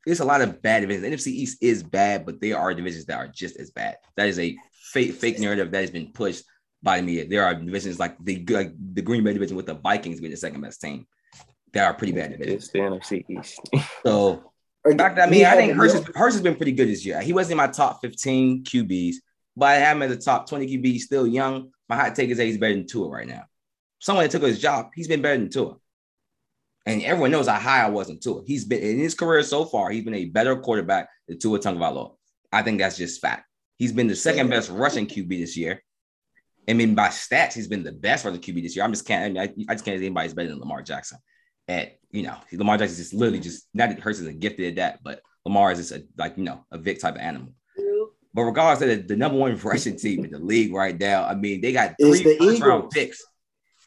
there's 0.03 0.21
a 0.21 0.25
lot 0.25 0.41
of 0.41 0.63
bad 0.63 0.79
divisions. 0.79 1.05
NFC 1.05 1.27
East 1.27 1.59
is 1.61 1.83
bad, 1.83 2.25
but 2.25 2.41
there 2.41 2.57
are 2.57 2.73
divisions 2.73 3.05
that 3.05 3.17
are 3.17 3.27
just 3.27 3.57
as 3.57 3.69
bad. 3.69 3.97
That 4.17 4.29
is 4.29 4.39
a 4.39 4.57
fake 4.95 5.13
fake 5.15 5.39
narrative 5.39 5.71
that 5.71 5.81
has 5.81 5.91
been 5.91 6.11
pushed 6.13 6.43
by 6.81 6.97
the 6.97 7.03
media. 7.03 7.27
There 7.27 7.43
are 7.43 7.53
divisions 7.53 7.99
like 7.99 8.15
the 8.23 8.45
like 8.49 8.71
the 8.93 9.01
Green 9.01 9.23
Bay 9.23 9.33
division 9.33 9.57
with 9.57 9.65
the 9.65 9.73
Vikings 9.75 10.19
being 10.21 10.31
the 10.31 10.37
second 10.37 10.61
best 10.61 10.79
team. 10.81 11.05
They 11.73 11.81
are 11.81 11.93
pretty 11.93 12.13
bad 12.13 12.31
divisions. 12.31 12.63
It's 12.63 12.71
the 12.71 12.79
NFC 12.79 13.25
East. 13.29 13.59
So 14.05 14.53
I 14.85 15.29
mean, 15.29 15.45
I 15.45 15.55
think 15.55 15.73
Hurst, 15.73 15.95
has- 15.95 16.15
Hurst 16.15 16.35
has 16.35 16.41
been 16.41 16.55
pretty 16.55 16.71
good 16.71 16.87
this 16.87 17.05
year. 17.05 17.19
He 17.21 17.33
wasn't 17.33 17.53
in 17.53 17.57
my 17.57 17.67
top 17.67 17.99
15 18.01 18.63
QBs, 18.63 19.15
but 19.57 19.65
I 19.65 19.75
have 19.75 19.97
him 19.97 20.03
as 20.03 20.11
a 20.11 20.17
top 20.17 20.47
20 20.47 20.67
QB. 20.67 20.99
Still 20.99 21.27
young. 21.27 21.71
My 21.89 21.97
hot 21.97 22.15
take 22.15 22.29
is 22.29 22.37
that 22.37 22.45
he's 22.45 22.57
better 22.57 22.73
than 22.75 22.87
Tua 22.87 23.09
right 23.09 23.27
now. 23.27 23.43
Someone 23.99 24.23
that 24.23 24.31
took 24.31 24.43
his 24.43 24.59
job, 24.61 24.91
he's 24.95 25.07
been 25.07 25.21
better 25.21 25.37
than 25.37 25.49
Tua. 25.49 25.75
And 26.85 27.01
everyone 27.01 27.31
knows 27.31 27.47
how 27.47 27.59
high 27.59 27.83
I 27.83 27.89
was 27.89 28.09
on 28.09 28.19
Tua. 28.19 28.43
He's 28.45 28.63
been 28.63 28.81
in 28.81 28.99
his 28.99 29.15
career 29.15 29.41
so 29.43 29.65
far, 29.65 29.89
he's 29.89 30.05
been 30.05 30.13
a 30.13 30.25
better 30.25 30.55
quarterback 30.55 31.09
than 31.27 31.39
Tua 31.39 31.59
Tagovailoa. 31.59 32.13
I 32.53 32.61
think 32.61 32.79
that's 32.79 32.97
just 32.97 33.21
fact. 33.21 33.44
He's 33.77 33.91
been 33.91 34.07
the 34.07 34.15
second 34.15 34.49
best 34.49 34.69
rushing 34.69 35.07
QB 35.07 35.29
this 35.29 35.57
year. 35.57 35.81
I 36.67 36.73
mean, 36.73 36.95
by 36.95 37.09
stats, 37.09 37.53
he's 37.53 37.67
been 37.67 37.83
the 37.83 37.91
best 37.91 38.25
rushing 38.25 38.41
QB 38.41 38.63
this 38.63 38.75
year. 38.75 38.85
I'm 38.85 38.91
just 38.91 39.05
can't. 39.05 39.25
I, 39.25 39.27
mean, 39.27 39.37
I, 39.37 39.71
I 39.71 39.75
just 39.75 39.85
can't 39.85 39.99
say 39.99 40.05
anybody's 40.05 40.33
better 40.33 40.49
than 40.49 40.59
Lamar 40.59 40.81
Jackson. 40.81 41.19
At 41.67 41.97
you 42.11 42.23
know, 42.23 42.37
Lamar 42.53 42.77
Jackson 42.77 42.93
is 42.93 42.97
just 42.97 43.13
literally 43.13 43.39
just 43.39 43.67
not 43.73 43.89
that 43.89 43.99
Hurts 43.99 44.19
is 44.19 44.27
a 44.27 44.33
gifted 44.33 44.67
at 44.67 44.75
that, 44.75 45.03
but 45.03 45.21
Lamar 45.45 45.71
is 45.71 45.79
just 45.79 45.91
a, 45.91 46.05
like 46.17 46.37
you 46.37 46.43
know 46.43 46.65
a 46.71 46.77
Vic 46.77 46.99
type 46.99 47.15
of 47.15 47.21
animal. 47.21 47.53
But 48.33 48.43
regardless 48.43 48.81
of 48.81 48.89
the, 48.89 49.07
the 49.07 49.15
number 49.15 49.37
one 49.37 49.55
rushing 49.63 49.97
team 49.97 50.25
in 50.25 50.31
the 50.31 50.39
league 50.39 50.73
right 50.73 50.99
now, 50.99 51.25
I 51.25 51.35
mean, 51.35 51.61
they 51.61 51.71
got 51.71 51.95
three 51.99 52.21
the 52.21 52.37
first 52.37 52.61
round 52.61 52.91
picks. 52.91 53.23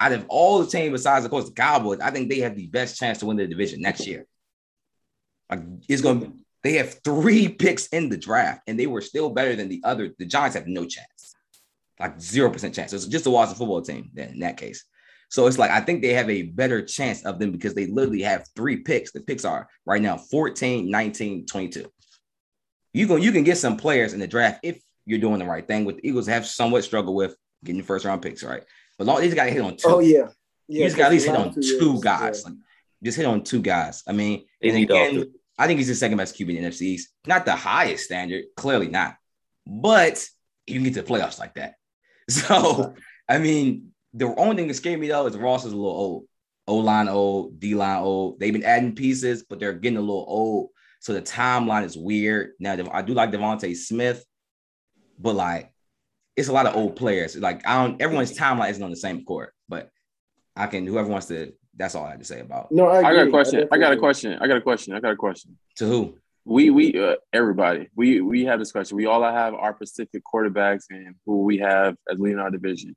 Out 0.00 0.12
of 0.12 0.26
all 0.28 0.60
the 0.60 0.70
teams 0.70 0.92
besides, 0.92 1.24
of 1.24 1.30
course, 1.30 1.46
the 1.46 1.52
Cowboys, 1.52 1.98
I 2.00 2.12
think 2.12 2.30
they 2.30 2.38
have 2.40 2.54
the 2.54 2.68
best 2.68 2.98
chance 2.98 3.18
to 3.18 3.26
win 3.26 3.36
the 3.36 3.46
division 3.46 3.82
next 3.82 4.06
year. 4.06 4.26
Like 5.50 5.60
it's 5.88 6.02
gonna 6.02 6.20
be, 6.20 6.32
they 6.68 6.74
have 6.74 7.00
three 7.02 7.48
picks 7.48 7.86
in 7.86 8.10
the 8.10 8.16
draft, 8.18 8.60
and 8.66 8.78
they 8.78 8.86
were 8.86 9.00
still 9.00 9.30
better 9.30 9.56
than 9.56 9.70
the 9.70 9.80
other. 9.84 10.10
The 10.18 10.26
Giants 10.26 10.54
have 10.54 10.66
no 10.66 10.84
chance, 10.84 11.34
like 11.98 12.20
zero 12.20 12.50
percent 12.50 12.74
chance. 12.74 12.90
So 12.90 12.96
it's 12.96 13.06
just 13.06 13.24
a 13.24 13.30
Washington 13.30 13.58
football 13.58 13.80
team 13.80 14.10
then 14.12 14.32
in 14.32 14.40
that 14.40 14.58
case. 14.58 14.84
So 15.30 15.46
it's 15.46 15.56
like 15.56 15.70
I 15.70 15.80
think 15.80 16.02
they 16.02 16.12
have 16.12 16.28
a 16.28 16.42
better 16.42 16.84
chance 16.84 17.24
of 17.24 17.38
them 17.38 17.52
because 17.52 17.72
they 17.72 17.86
literally 17.86 18.20
have 18.20 18.44
three 18.54 18.78
picks. 18.78 19.12
The 19.12 19.22
picks 19.22 19.46
are 19.46 19.66
right 19.86 20.02
now 20.02 20.18
14, 20.18 20.90
19, 20.90 21.46
22. 21.46 21.86
You 22.92 23.06
can 23.06 23.22
you 23.22 23.32
can 23.32 23.44
get 23.44 23.56
some 23.56 23.78
players 23.78 24.12
in 24.12 24.20
the 24.20 24.26
draft 24.26 24.60
if 24.62 24.78
you're 25.06 25.18
doing 25.18 25.38
the 25.38 25.46
right 25.46 25.66
thing. 25.66 25.86
With 25.86 25.96
the 25.96 26.06
Eagles 26.06 26.26
have 26.26 26.46
somewhat 26.46 26.84
struggled 26.84 27.16
with 27.16 27.34
getting 27.64 27.80
the 27.80 27.86
first 27.86 28.04
round 28.04 28.20
picks, 28.20 28.44
right? 28.44 28.62
But 28.98 29.06
long, 29.06 29.22
these 29.22 29.28
just 29.28 29.36
got 29.36 29.44
to 29.44 29.52
hit 29.52 29.62
on 29.62 29.78
two. 29.78 29.88
Oh 29.88 30.00
yeah, 30.00 30.28
you 30.66 30.84
just 30.84 30.98
got 30.98 31.06
at 31.06 31.12
least 31.12 31.24
hit 31.24 31.34
on 31.34 31.54
two 31.54 31.62
two 31.62 31.92
years, 31.92 32.00
guys. 32.00 32.42
yeah. 32.44 32.50
Like, 32.50 32.58
just 33.02 33.16
hit 33.16 33.26
on 33.26 33.42
two 33.42 33.62
guys. 33.62 34.02
I 34.06 34.12
mean, 34.12 34.44
and 34.62 34.74
need 34.74 34.90
all 34.90 34.98
again, 34.98 35.14
three. 35.22 35.32
I 35.58 35.66
think 35.66 35.78
he's 35.78 35.88
the 35.88 35.94
second 35.94 36.18
best 36.18 36.38
QB 36.38 36.56
in 36.56 36.62
the 36.62 36.70
NFC 36.70 36.82
East. 36.82 37.08
Not 37.26 37.44
the 37.44 37.56
highest 37.56 38.04
standard, 38.04 38.44
clearly 38.56 38.88
not. 38.88 39.16
But 39.66 40.24
you 40.66 40.74
can 40.74 40.84
get 40.84 40.94
to 40.94 41.02
the 41.02 41.08
playoffs 41.08 41.38
like 41.38 41.54
that. 41.54 41.74
So, 42.30 42.94
I 43.26 43.38
mean, 43.38 43.92
the 44.12 44.26
only 44.38 44.56
thing 44.56 44.68
that 44.68 44.74
scared 44.74 45.00
me 45.00 45.08
though 45.08 45.26
is 45.26 45.34
Ross 45.34 45.64
is 45.64 45.72
a 45.72 45.76
little 45.76 45.90
old. 45.90 46.24
O 46.66 46.76
line 46.76 47.08
old, 47.08 47.58
D 47.58 47.74
line 47.74 48.02
old. 48.02 48.38
They've 48.38 48.52
been 48.52 48.64
adding 48.64 48.94
pieces, 48.94 49.44
but 49.48 49.58
they're 49.58 49.72
getting 49.72 49.96
a 49.96 50.02
little 50.02 50.26
old. 50.28 50.68
So 51.00 51.14
the 51.14 51.22
timeline 51.22 51.84
is 51.84 51.96
weird. 51.96 52.50
Now, 52.60 52.76
I 52.92 53.00
do 53.00 53.14
like 53.14 53.30
DeVonta 53.30 53.74
Smith, 53.74 54.22
but 55.18 55.34
like 55.34 55.72
it's 56.36 56.48
a 56.48 56.52
lot 56.52 56.66
of 56.66 56.76
old 56.76 56.96
players. 56.96 57.36
Like 57.36 57.66
I 57.66 57.82
don't 57.82 58.00
everyone's 58.00 58.36
timeline 58.36 58.70
isn't 58.70 58.82
on 58.82 58.90
the 58.90 58.96
same 58.96 59.24
court, 59.24 59.54
but 59.68 59.90
I 60.54 60.66
can 60.66 60.86
whoever 60.86 61.08
wants 61.08 61.26
to. 61.26 61.52
That's 61.78 61.94
all 61.94 62.04
I 62.04 62.10
had 62.10 62.18
to 62.18 62.24
say 62.24 62.40
about 62.40 62.70
No, 62.72 62.86
I, 62.86 62.98
I 62.98 63.14
got 63.14 63.28
a 63.28 63.30
question. 63.30 63.60
I 63.60 63.62
definitely 63.62 63.78
got 63.80 63.92
a 63.92 63.96
question. 63.98 64.32
I 64.40 64.46
got 64.48 64.56
a 64.56 64.60
question. 64.60 64.94
I 64.94 65.00
got 65.00 65.12
a 65.12 65.16
question. 65.16 65.58
to 65.76 65.84
who. 65.86 66.18
We 66.44 66.70
we 66.70 66.98
uh, 66.98 67.16
everybody 67.32 67.88
we 67.94 68.20
we 68.20 68.44
have 68.46 68.58
this 68.58 68.72
question. 68.72 68.96
We 68.96 69.06
all 69.06 69.22
have 69.22 69.54
our 69.54 69.74
specific 69.76 70.22
quarterbacks 70.24 70.84
and 70.90 71.14
who 71.26 71.42
we 71.44 71.58
have 71.58 71.96
as 72.10 72.18
leading 72.18 72.38
our 72.38 72.50
division. 72.50 72.96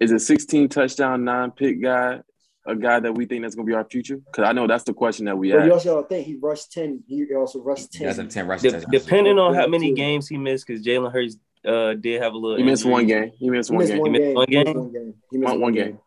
Is 0.00 0.12
a 0.12 0.18
16 0.18 0.70
touchdown, 0.70 1.24
nine 1.24 1.50
pick 1.50 1.82
guy 1.82 2.20
a 2.66 2.76
guy 2.76 3.00
that 3.00 3.12
we 3.14 3.24
think 3.26 3.42
that's 3.42 3.54
going 3.54 3.66
to 3.66 3.70
be 3.70 3.74
our 3.74 3.84
future? 3.84 4.16
Because 4.18 4.44
I 4.44 4.52
know 4.52 4.66
that's 4.66 4.84
the 4.84 4.92
question 4.94 5.26
that 5.26 5.36
we 5.36 5.52
But 5.52 5.64
you 5.64 5.72
also 5.72 6.02
think 6.04 6.26
he 6.26 6.36
rushed 6.36 6.72
ten. 6.72 7.02
He 7.06 7.26
also 7.34 7.60
rushed 7.60 7.94
He 7.96 8.04
does 8.04 8.16
ten. 8.16 8.26
have 8.26 8.32
10 8.34 8.46
rushing 8.46 8.70
De- 8.72 8.86
depending 8.90 9.38
on 9.38 9.54
how 9.54 9.66
many 9.66 9.92
games 9.92 10.28
he 10.28 10.36
missed, 10.36 10.66
because 10.66 10.84
Jalen 10.84 11.12
Hurts 11.12 11.36
uh, 11.66 11.94
did 11.94 12.22
have 12.22 12.32
a 12.34 12.36
little. 12.36 12.56
He 12.58 12.62
missed 12.62 12.82
injury. 12.84 12.92
one 12.92 13.06
game. 13.06 13.30
He 13.38 13.50
missed 13.50 13.70
one 13.70 13.86
game. 13.86 13.98
one 13.98 14.12
missed 14.12 14.22
game. 14.22 14.34
He 14.48 14.56
missed 14.64 14.74
one 14.76 14.92
game. 14.92 15.14
He 15.30 15.38
missed 15.38 15.50
One- 15.52 15.60
one 15.60 15.72
game. 15.72 15.98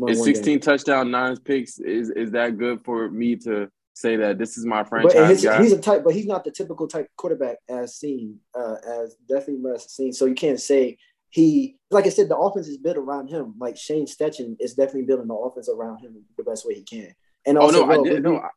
One- 0.00 0.12
Is 0.12 0.24
16 0.24 0.44
game. 0.54 0.60
touchdown, 0.60 1.10
nine 1.10 1.36
picks 1.38 1.78
is 1.78 2.10
is 2.10 2.30
that 2.32 2.56
good 2.58 2.82
for 2.84 3.10
me 3.10 3.36
to 3.36 3.68
say 3.94 4.16
that 4.16 4.38
this 4.38 4.56
is 4.56 4.64
my 4.64 4.82
But 4.82 4.88
franchise 4.88 5.28
his, 5.28 5.44
guy? 5.44 5.62
he's 5.62 5.72
a 5.72 5.80
type, 5.80 6.04
but 6.04 6.14
he's 6.14 6.26
not 6.26 6.44
the 6.44 6.50
typical 6.50 6.88
type 6.88 7.08
quarterback 7.16 7.58
as 7.68 7.96
seen, 7.96 8.38
uh, 8.54 8.76
as 8.86 9.14
definitely 9.28 9.62
less 9.70 9.90
seen. 9.90 10.12
So 10.12 10.24
you 10.24 10.34
can't 10.34 10.60
say 10.60 10.96
he, 11.28 11.76
like 11.90 12.06
I 12.06 12.08
said, 12.08 12.28
the 12.28 12.36
offense 12.36 12.66
is 12.66 12.78
built 12.78 12.96
around 12.96 13.28
him. 13.28 13.54
Like 13.58 13.76
Shane 13.76 14.06
Steichen 14.06 14.56
is 14.58 14.74
definitely 14.74 15.02
building 15.02 15.28
the 15.28 15.34
offense 15.34 15.68
around 15.68 15.98
him 15.98 16.22
the 16.36 16.44
best 16.44 16.66
way 16.66 16.74
he 16.74 16.82
can. 16.82 17.14
And 17.46 17.58
oh 17.58 17.62
also, 17.62 17.86
no, 17.86 17.92
I 17.92 18.02
did 18.02 18.24
we- 18.24 18.30
no. 18.30 18.36
I- 18.38 18.48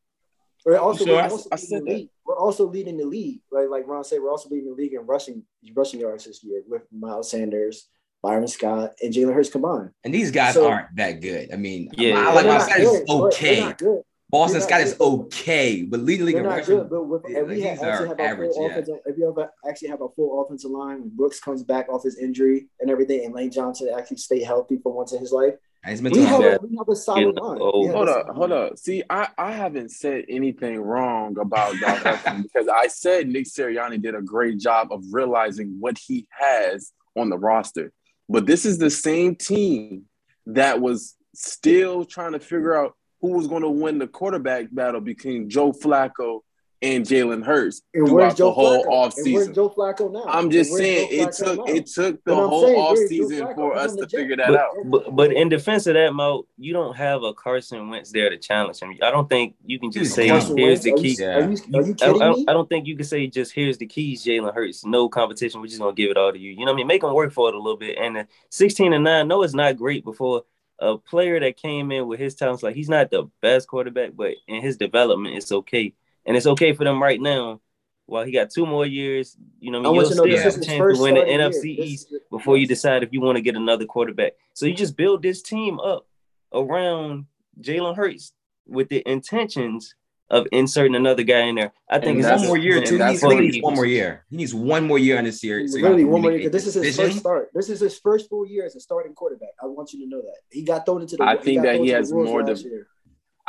We're 0.65 0.77
also, 0.77 1.03
Sure, 1.05 1.15
we're 1.15 1.23
also 1.23 1.49
I 1.51 1.55
leading 1.55 1.67
said 1.69 1.81
the 1.85 1.93
league. 1.93 2.09
We're 2.25 2.37
also 2.37 2.67
leading 2.69 2.97
the 2.97 3.05
league, 3.05 3.41
right? 3.51 3.69
Like 3.69 3.85
Ron 3.85 4.05
said, 4.05 4.19
we're 4.21 4.31
also 4.31 4.47
leading 4.49 4.69
the 4.69 4.75
league 4.75 4.93
in 4.93 5.05
rushing 5.05 5.43
rushing 5.75 5.99
yards 5.99 6.23
this 6.23 6.41
year 6.41 6.63
with 6.65 6.83
Miles 6.89 7.29
Sanders, 7.31 7.89
Boston 8.23 8.47
Scott, 8.47 8.93
and 9.03 9.13
Jalen 9.13 9.33
Hurts 9.33 9.49
combined. 9.49 9.91
And 10.05 10.13
these 10.13 10.31
guys 10.31 10.53
So- 10.55 10.67
aren't 10.67 10.95
that 10.95 11.19
good. 11.21 11.53
I 11.53 11.57
mean, 11.57 11.89
Yeah. 11.97 12.17
I 12.19 12.23
But 12.25 12.35
like 12.35 12.43
they're 12.45 12.53
my 12.53 12.57
not 12.57 12.79
is 12.79 12.89
good. 12.89 12.93
They're- 12.93 13.05
they're 13.05 13.25
okay. 13.27 13.59
not 13.59 13.77
good. 13.77 14.01
Boston 14.31 14.59
They're 14.61 14.67
Scott 14.67 14.81
is 14.81 14.93
good, 14.95 15.03
okay, 15.03 15.83
but 15.83 15.99
lead 15.99 16.19
the 16.21 16.23
league 16.23 16.33
They're 16.35 16.43
in 16.43 16.49
not 16.49 16.55
rushing. 16.57 16.77
good, 16.77 16.89
but 16.89 17.03
with, 17.03 17.21
if 17.27 17.47
we 17.47 17.61
like, 17.61 17.79
actually 17.83 18.07
have 18.07 18.19
a 18.19 18.23
average, 18.23 18.51
full 18.53 18.67
yeah. 18.67 18.77
if 19.05 19.15
you 19.17 19.29
ever 19.29 19.51
actually 19.69 19.89
have 19.89 20.01
a 20.01 20.09
full 20.09 20.41
offensive 20.41 20.71
line, 20.71 21.01
when 21.01 21.09
Brooks 21.09 21.39
comes 21.39 21.61
back 21.63 21.87
off 21.87 22.01
his 22.03 22.17
injury 22.17 22.67
and 22.79 22.89
everything, 22.89 23.25
and 23.25 23.35
Lane 23.35 23.51
Johnson 23.51 23.89
actually 23.95 24.17
stay 24.17 24.41
healthy 24.41 24.79
for 24.81 24.91
once 24.91 25.11
in 25.13 25.19
his 25.19 25.31
life, 25.31 25.53
And 25.83 25.91
his 25.91 26.01
we 26.01 26.21
have 26.23 26.39
a, 26.41 26.59
we 26.67 26.75
have 26.77 26.89
a 26.89 26.95
solid 26.95 27.19
Getting 27.35 27.35
line. 27.43 27.57
Oh, 27.61 27.71
old. 27.71 27.91
Hold 27.91 28.07
a 28.07 28.11
up, 28.11 28.27
hold 28.35 28.49
line. 28.49 28.59
up. 28.71 28.77
See, 28.79 29.03
I, 29.07 29.27
I 29.37 29.51
haven't 29.51 29.91
said 29.91 30.25
anything 30.27 30.79
wrong 30.81 31.37
about 31.37 31.75
Don 31.79 31.97
Hutson 31.97 32.41
because 32.51 32.67
I 32.67 32.87
said 32.87 33.27
Nick 33.27 33.45
Sirianni 33.45 34.01
did 34.01 34.15
a 34.15 34.21
great 34.23 34.57
job 34.57 34.87
of 34.91 35.03
realizing 35.11 35.75
what 35.79 35.99
he 35.99 36.25
has 36.31 36.91
on 37.15 37.29
the 37.29 37.37
roster. 37.37 37.91
But 38.29 38.45
this 38.45 38.65
is 38.65 38.77
the 38.77 38.89
same 38.89 39.35
team 39.35 40.05
that 40.47 40.81
was 40.81 41.15
still 41.35 42.05
trying 42.05 42.33
to 42.33 42.39
figure 42.39 42.75
out 42.75 42.95
who 43.21 43.29
was 43.29 43.47
going 43.47 43.63
to 43.63 43.69
win 43.69 43.99
the 43.99 44.07
quarterback 44.07 44.67
battle 44.71 45.01
between 45.01 45.49
Joe 45.49 45.71
Flacco 45.71 46.41
and 46.83 47.05
Jalen 47.05 47.43
Hurts 47.45 47.81
And 47.93 48.03
where's 48.03 48.35
throughout 48.35 48.37
Joe 48.37 48.47
the 48.47 48.51
whole 48.53 48.85
Flacco? 48.85 49.17
And 49.17 49.33
where's. 49.33 49.47
Joe 49.49 49.69
Flacco 49.69 50.11
now? 50.11 50.25
I'm 50.27 50.51
just 50.51 50.73
saying 50.73 51.07
it 51.11 51.31
took 51.31 51.57
now? 51.57 51.63
it 51.65 51.87
took 51.87 52.23
the 52.25 52.35
whole 52.35 52.65
saying, 52.67 52.79
off 52.79 52.97
season 53.07 53.55
for 53.55 53.75
us 53.75 53.95
to 53.95 54.07
figure 54.07 54.35
that 54.35 54.47
But, 54.47 54.59
out. 54.59 54.69
but 54.85 55.15
but 55.15 55.33
in 55.33 55.49
defense 55.49 55.87
of 55.87 55.93
that, 55.93 56.13
Mo, 56.13 56.45
you 56.57 56.73
don't 56.73 56.95
have 56.95 57.23
a 57.23 57.33
Carson 57.33 57.89
Wentz 57.89 58.11
there 58.11 58.29
to 58.29 58.37
challenge 58.37 58.79
him. 58.79 58.97
I 59.01 59.09
don't 59.11 59.29
think 59.29 59.55
you 59.65 59.79
can 59.79 59.91
just 59.91 60.13
say. 60.13 60.27
Carson 60.27 60.57
here's 60.57 60.83
Wentz, 60.83 60.83
the 60.83 60.91
are 60.91 60.97
you. 60.97 61.15
Yeah. 61.17 61.35
are 61.37 61.49
you, 61.49 61.79
are 61.79 61.87
you 61.87 61.93
I, 61.93 62.05
kidding 62.05 62.21
I, 62.21 62.33
me? 62.33 62.45
I 62.49 62.53
don't 62.53 62.67
think 62.67 62.85
you 62.85 62.95
can 62.95 63.05
say 63.05 63.27
just 63.27 63.53
here's 63.53 63.77
the 63.77 63.87
keys, 63.87 64.25
Jalen 64.25 64.53
Hurts. 64.53 64.85
No 64.85 65.07
competition. 65.07 65.61
We're 65.61 65.67
just 65.67 65.79
gonna 65.79 65.93
give 65.93 66.11
it 66.11 66.17
all 66.17 66.33
to 66.33 66.37
you. 66.37 66.51
You 66.51 66.65
know 66.65 66.73
what 66.73 66.73
I 66.73 66.77
mean? 66.77 66.87
Make 66.87 67.03
him 67.03 67.13
work 67.13 67.31
for 67.31 67.47
it 67.49 67.55
a 67.55 67.59
little 67.59 67.77
bit. 67.77 67.97
And 67.97 68.15
the 68.15 68.27
16 68.49 68.93
and 68.93 69.03
9, 69.03 69.27
no, 69.27 69.43
it's 69.43 69.53
not 69.53 69.77
great 69.77 70.03
before 70.03 70.43
a 70.79 70.97
player 70.97 71.39
that 71.39 71.57
came 71.57 71.91
in 71.91 72.07
with 72.07 72.19
his 72.19 72.35
talents. 72.35 72.61
Like 72.63 72.75
he's 72.75 72.89
not 72.89 73.09
the 73.09 73.29
best 73.41 73.67
quarterback, 73.67 74.11
but 74.15 74.33
in 74.47 74.61
his 74.61 74.77
development, 74.77 75.35
it's 75.35 75.51
okay. 75.51 75.93
And 76.25 76.37
it's 76.37 76.47
okay 76.47 76.73
for 76.73 76.83
them 76.83 77.01
right 77.01 77.19
now. 77.19 77.59
While 78.05 78.25
he 78.25 78.33
got 78.33 78.49
two 78.49 78.65
more 78.65 78.85
years, 78.85 79.37
you 79.59 79.71
know, 79.71 79.79
what 79.79 79.85
I 79.85 79.89
I 79.89 79.91
mean, 79.91 79.95
want 79.95 80.07
you'll 80.07 80.09
to 80.09 80.13
still 80.15 80.43
this 80.43 80.43
have 80.55 80.61
a 80.61 80.65
chance 80.65 80.97
to 80.97 81.01
win 81.01 81.13
the 81.15 81.21
starting 81.21 81.39
year. 81.39 81.49
NFC 81.49 81.77
This 81.77 81.85
East 81.87 82.13
before 82.29 82.57
you 82.57 82.67
decide 82.67 83.01
if 83.01 83.13
you 83.13 83.21
want 83.21 83.37
to 83.37 83.41
get 83.41 83.55
another 83.55 83.85
quarterback. 83.85 84.33
So 84.53 84.65
you 84.65 84.73
just 84.73 84.97
build 84.97 85.21
this 85.23 85.41
team 85.41 85.79
up 85.79 86.05
around 86.53 87.27
Jalen 87.61 87.95
Hurts 87.95 88.33
with 88.67 88.89
the 88.89 89.03
intentions 89.09 89.95
of 90.29 90.47
inserting 90.51 90.95
another 90.95 91.23
guy 91.23 91.41
in 91.41 91.55
there. 91.55 91.71
I 91.89 91.99
think 91.99 92.17
And 92.17 92.25
it's 92.25 92.27
one 92.41 92.47
more 92.47 92.57
year 92.57 92.77
and 92.77 92.85
too. 92.85 92.97
He 92.97 93.03
needs, 93.03 93.23
I 93.23 93.27
think 93.29 93.41
he 93.41 93.47
needs 93.49 93.63
one 93.63 93.75
more 93.75 93.85
year. 93.85 94.25
He 94.29 94.37
needs 94.37 94.53
one 94.53 94.87
more 94.87 94.97
year 94.99 95.17
on 95.17 95.23
this 95.25 95.43
year. 95.43 95.65
so 95.67 95.79
Really, 95.79 96.03
one 96.03 96.21
more 96.21 96.31
year. 96.31 96.49
This 96.49 96.65
is 96.67 96.73
his 96.73 96.83
decision. 96.83 97.05
first 97.05 97.19
start. 97.19 97.51
This 97.53 97.69
is 97.69 97.79
his 97.79 97.99
first 97.99 98.29
full 98.29 98.45
year 98.45 98.65
as 98.65 98.75
a 98.75 98.79
starting 98.79 99.13
quarterback. 99.13 99.49
I 99.61 99.67
want 99.67 99.93
you 99.93 99.99
to 99.99 100.09
know 100.09 100.21
that 100.21 100.37
he 100.51 100.63
got 100.63 100.85
thrown 100.85 101.01
into 101.01 101.17
the. 101.17 101.23
I 101.23 101.37
think 101.37 101.57
got 101.63 101.73
that 101.73 101.81
he 101.81 101.89
has 101.89 102.11
more 102.11 102.43
last 102.43 102.63
de- 102.63 102.69
year. 102.69 102.87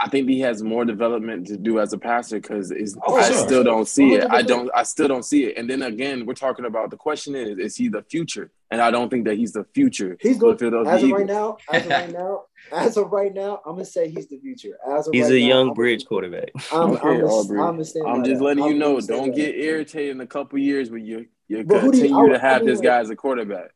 I 0.04 0.08
think 0.08 0.28
he 0.28 0.40
has 0.40 0.62
more 0.62 0.84
development 0.84 1.46
to 1.46 1.56
do 1.56 1.80
as 1.80 1.94
a 1.94 1.99
passer 1.99 2.38
because 2.38 2.70
Oh, 3.06 3.16
I 3.16 3.30
sure. 3.30 3.46
still 3.46 3.64
don't 3.64 3.88
see 3.88 4.12
it. 4.14 4.26
I 4.30 4.42
don't. 4.42 4.70
I 4.75 4.82
still 4.82 5.08
don't 5.08 5.25
see 5.25 5.44
it. 5.46 5.56
And 5.56 5.68
then 5.68 5.80
again, 5.82 6.26
we're 6.26 6.34
talking 6.34 6.66
about 6.66 6.90
the 6.90 6.96
question 6.99 7.34
is: 7.34 7.58
Is 7.58 7.75
he 7.76 7.88
the 7.88 8.02
future? 8.02 8.50
And 8.70 8.82
I 8.82 8.90
don't 8.90 9.08
think 9.08 9.25
that 9.26 9.37
he's 9.38 9.52
the 9.52 9.64
future. 9.75 10.16
He's 10.20 10.37
going 10.38 10.54
the 10.54 10.58
Philadelphia 10.58 10.92
as 10.92 11.02
of 11.02 11.08
Eagles. 11.08 11.20
right 11.20 11.26
now. 11.28 11.56
As 11.73 11.82
of 11.84 11.90
right 11.90 12.12
now. 12.12 12.42
As 12.73 12.96
of 12.96 13.12
right 13.12 13.32
now, 13.34 13.61
I'm 13.66 13.75
gonna 13.75 13.84
say 13.84 14.08
he's 14.11 14.26
the 14.28 14.38
future. 14.38 14.76
As 14.87 15.06
of 15.06 15.12
he's 15.14 15.25
right 15.25 15.32
a 15.34 15.40
now, 15.40 15.46
young 15.54 15.66
I'm- 15.68 15.75
bridge 15.75 16.04
quarterback. 16.06 16.50
I'm, 16.73 16.90
Okay, 16.96 17.08
I'm, 17.08 17.20
gonna- 17.20 17.26
Aubrey. 17.32 17.58
I'm, 17.61 17.76
gonna 17.82 18.08
I'm 18.11 18.25
just 18.25 18.40
letting 18.42 18.64
I'm 18.64 18.73
you 18.73 18.78
know. 18.78 19.00
Don't 19.00 19.32
get 19.34 19.52
that. 19.52 19.62
irritated 19.64 20.11
in 20.16 20.20
a 20.20 20.26
couple 20.26 20.58
years 20.58 20.90
when 20.90 21.04
you 21.06 21.26
you 21.49 21.62
But 21.64 21.80
who 21.80 21.92
do 21.92 21.99
you- 21.99 22.04
continue 22.04 22.30
I- 22.30 22.32
to 22.34 22.38
have 22.38 22.64
this 22.66 22.80
guy 22.80 22.99
as 23.00 23.08
a 23.11 23.16
quarterback. 23.16 23.70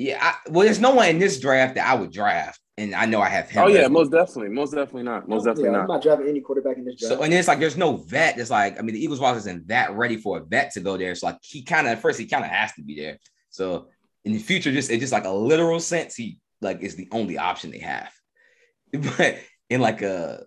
Yeah, 0.00 0.18
I, 0.22 0.48
well, 0.50 0.64
there's 0.64 0.78
no 0.80 0.94
one 0.94 1.08
in 1.08 1.18
this 1.18 1.40
draft 1.40 1.74
that 1.74 1.84
I 1.88 1.94
would 1.94 2.12
draft, 2.12 2.60
and 2.76 2.94
I 2.94 3.04
know 3.04 3.20
I 3.20 3.28
have 3.28 3.50
him. 3.50 3.64
Oh 3.64 3.66
yeah, 3.66 3.88
most 3.88 4.12
definitely, 4.12 4.50
most 4.50 4.70
definitely 4.70 5.02
not, 5.02 5.28
most 5.28 5.42
definitely 5.44 5.70
yeah, 5.72 5.80
I'm 5.80 5.88
not. 5.88 5.94
not 5.94 6.02
driving 6.04 6.28
any 6.28 6.40
quarterback 6.40 6.76
in 6.76 6.84
this 6.84 6.94
draft. 7.00 7.16
So 7.16 7.22
and 7.24 7.34
it's 7.34 7.48
like 7.48 7.58
there's 7.58 7.76
no 7.76 7.96
vet. 7.96 8.38
It's 8.38 8.48
like 8.48 8.78
I 8.78 8.82
mean 8.82 8.94
the 8.94 9.02
Eagles 9.02 9.18
roster 9.18 9.38
isn't 9.38 9.66
that 9.66 9.90
ready 9.96 10.16
for 10.16 10.38
a 10.38 10.44
vet 10.44 10.70
to 10.74 10.80
go 10.80 10.96
there. 10.96 11.16
So 11.16 11.26
like 11.26 11.38
he 11.42 11.62
kind 11.64 11.88
of 11.88 11.94
at 11.94 12.00
first 12.00 12.16
he 12.20 12.26
kind 12.26 12.44
of 12.44 12.50
has 12.52 12.72
to 12.74 12.82
be 12.82 12.94
there. 12.94 13.18
So 13.50 13.88
in 14.24 14.32
the 14.34 14.38
future, 14.38 14.70
just 14.70 14.88
it's 14.88 15.00
just 15.00 15.12
like 15.12 15.24
a 15.24 15.30
literal 15.30 15.80
sense, 15.80 16.14
he 16.14 16.38
like 16.60 16.80
is 16.80 16.94
the 16.94 17.08
only 17.10 17.36
option 17.36 17.72
they 17.72 17.80
have. 17.80 18.12
But 18.92 19.38
in 19.68 19.80
like 19.80 20.02
a 20.02 20.44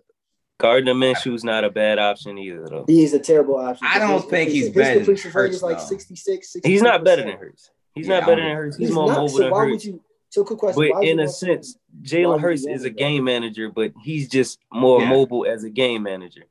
Gardner 0.58 0.94
Minshew's 0.94 1.44
not 1.44 1.64
a 1.64 1.70
bad 1.70 1.98
option 1.98 2.38
either, 2.38 2.66
though. 2.70 2.84
he 2.86 3.04
is 3.04 3.12
a 3.12 3.18
terrible 3.18 3.56
option. 3.56 3.86
I 3.90 3.98
don't 3.98 4.22
His 4.22 4.30
think 4.30 4.50
he's 4.50 4.64
completion- 4.66 4.82
better 4.82 4.98
his 4.98 5.22
completion 5.22 5.40
rate 5.42 5.50
is 5.52 5.62
like 5.62 5.78
though. 5.78 5.84
66, 5.84 6.56
He's 6.64 6.80
not 6.82 7.04
better 7.04 7.22
than 7.22 7.36
Hurts. 7.36 7.70
He's 7.94 8.06
Yeah, 8.08 8.20
not 8.20 8.26
better 8.28 8.42
than 8.42 8.56
Hurts. 8.56 8.76
He's, 8.76 8.88
He's 8.88 8.94
more 8.94 9.08
not. 9.08 9.14
mobile 9.16 9.28
So 9.28 9.42
than 9.42 9.50
why 9.50 9.60
would 9.64 9.70
Hurts. 9.72 9.84
you? 9.84 10.00
So 10.30 10.44
quick 10.44 10.58
question. 10.58 10.90
But 10.92 11.04
in 11.04 11.20
a 11.20 11.28
sense, 11.28 11.76
Jalen 12.02 12.32
would 12.32 12.40
Hurts 12.40 12.66
is 12.66 12.84
a 12.84 12.90
game 12.90 13.24
manager, 13.24 13.68
but 13.70 13.92
he's 14.02 14.28
just 14.28 14.58
more 14.72 15.00
Yeah. 15.02 15.10
mobile 15.10 15.44
as 15.46 15.64
a 15.64 15.70
game 15.70 16.02
manager. 16.02 16.44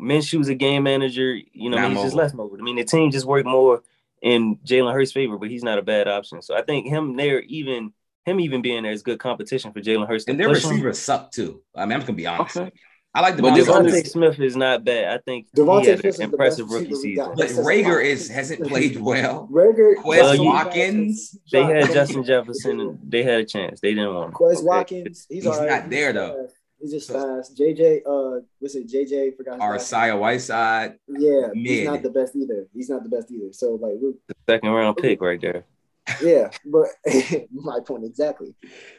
Minshew's 0.00 0.48
a 0.48 0.54
game 0.54 0.84
manager, 0.84 1.34
you 1.52 1.68
know, 1.70 1.76
Not 1.76 1.90
he's 1.90 2.02
just 2.02 2.14
less 2.14 2.32
mobile. 2.32 2.56
I 2.58 2.62
mean, 2.62 2.76
the 2.76 2.84
team 2.84 3.10
just 3.10 3.26
worked 3.26 3.46
more 3.46 3.82
in 4.22 4.56
Jalen 4.64 4.92
Hurts' 4.92 5.12
favor, 5.12 5.36
but 5.38 5.50
he's 5.50 5.64
not 5.64 5.78
a 5.78 5.82
bad 5.82 6.06
option. 6.08 6.40
So 6.40 6.56
I 6.56 6.62
think 6.62 6.86
him 6.86 7.16
there, 7.16 7.40
even 7.42 7.92
him 8.24 8.38
even 8.40 8.62
being 8.62 8.82
there 8.84 8.92
is 8.92 9.02
good 9.02 9.18
competition 9.18 9.72
for 9.72 9.80
Jalen 9.80 10.06
Hurts. 10.06 10.24
and 10.28 10.38
their 10.38 10.48
push 10.48 10.64
him. 10.64 10.70
receivers 10.70 10.98
suck 11.00 11.32
too. 11.32 11.62
I 11.74 11.84
mean 11.84 11.94
I'm 11.94 12.00
gonna 12.00 12.12
be 12.12 12.26
honest. 12.26 12.56
Okay. 12.56 12.70
I 13.12 13.22
like 13.22 13.36
But 13.38 13.54
DeVonta 13.54 13.56
just 13.56 13.66
Smith. 13.66 13.76
under- 13.76 14.04
Smith 14.04 14.40
is 14.40 14.56
not 14.56 14.84
bad. 14.84 15.12
I 15.12 15.18
think 15.22 15.48
DeVonta 15.56 15.82
he 15.82 15.88
had 15.88 15.98
Smith 16.00 16.18
an 16.18 16.22
impressive 16.24 16.66
best 16.66 16.74
rookie 16.78 16.90
receiver 16.90 17.08
we 17.08 17.16
got. 17.16 17.38
season. 17.38 17.56
But 17.56 17.64
That 17.64 17.70
Reagor 17.70 18.04
is 18.04 18.28
hasn't 18.28 18.68
played 18.68 18.96
well. 19.00 19.48
Reagor, 19.50 19.94
Quez 19.96 20.04
Well, 20.04 20.34
you- 20.36 20.44
Watkins, 20.44 21.36
They 21.50 21.64
had 21.64 21.92
Justin 21.92 22.22
Jefferson. 22.24 22.78
and 22.80 22.98
They 23.02 23.24
had 23.24 23.40
a 23.40 23.44
chance. 23.44 23.80
They 23.80 23.94
didn't 23.94 24.14
want 24.14 24.28
him. 24.28 24.34
Quez 24.34 24.56
Okay. 24.58 24.62
Watkins. 24.64 25.26
He's, 25.28 25.42
He's 25.42 25.46
all 25.46 25.58
right. 25.58 25.68
not 25.82 25.90
there, 25.90 26.12
just 26.12 26.14
though. 26.14 26.42
fast. 26.44 26.54
He's 26.80 26.90
just 26.92 27.10
fast. 27.12 27.58
JJ, 27.58 28.02
uh, 28.06 28.40
what's 28.60 28.74
it? 28.76 28.86
JJ 28.88 29.36
forgot. 29.36 29.60
his 29.74 29.92
last 29.92 30.18
Whiteside. 30.18 30.94
Yeah, 31.08 31.48
he's 31.52 31.84
not 31.86 32.02
the 32.02 32.10
best 32.10 32.34
either. 32.36 32.68
He's 32.72 32.88
not 32.88 33.02
the 33.02 33.08
best 33.10 33.30
either. 33.32 33.52
So 33.52 33.72
like, 33.74 33.94
we're, 34.00 34.12
Second 34.48 34.70
round 34.70 34.96
pick 34.98 35.20
right 35.20 35.38
there. 35.40 35.64
Yeah, 36.22 36.50
but 36.66 36.88
my 37.52 37.80
point 37.80 38.04
exactly. 38.04 38.54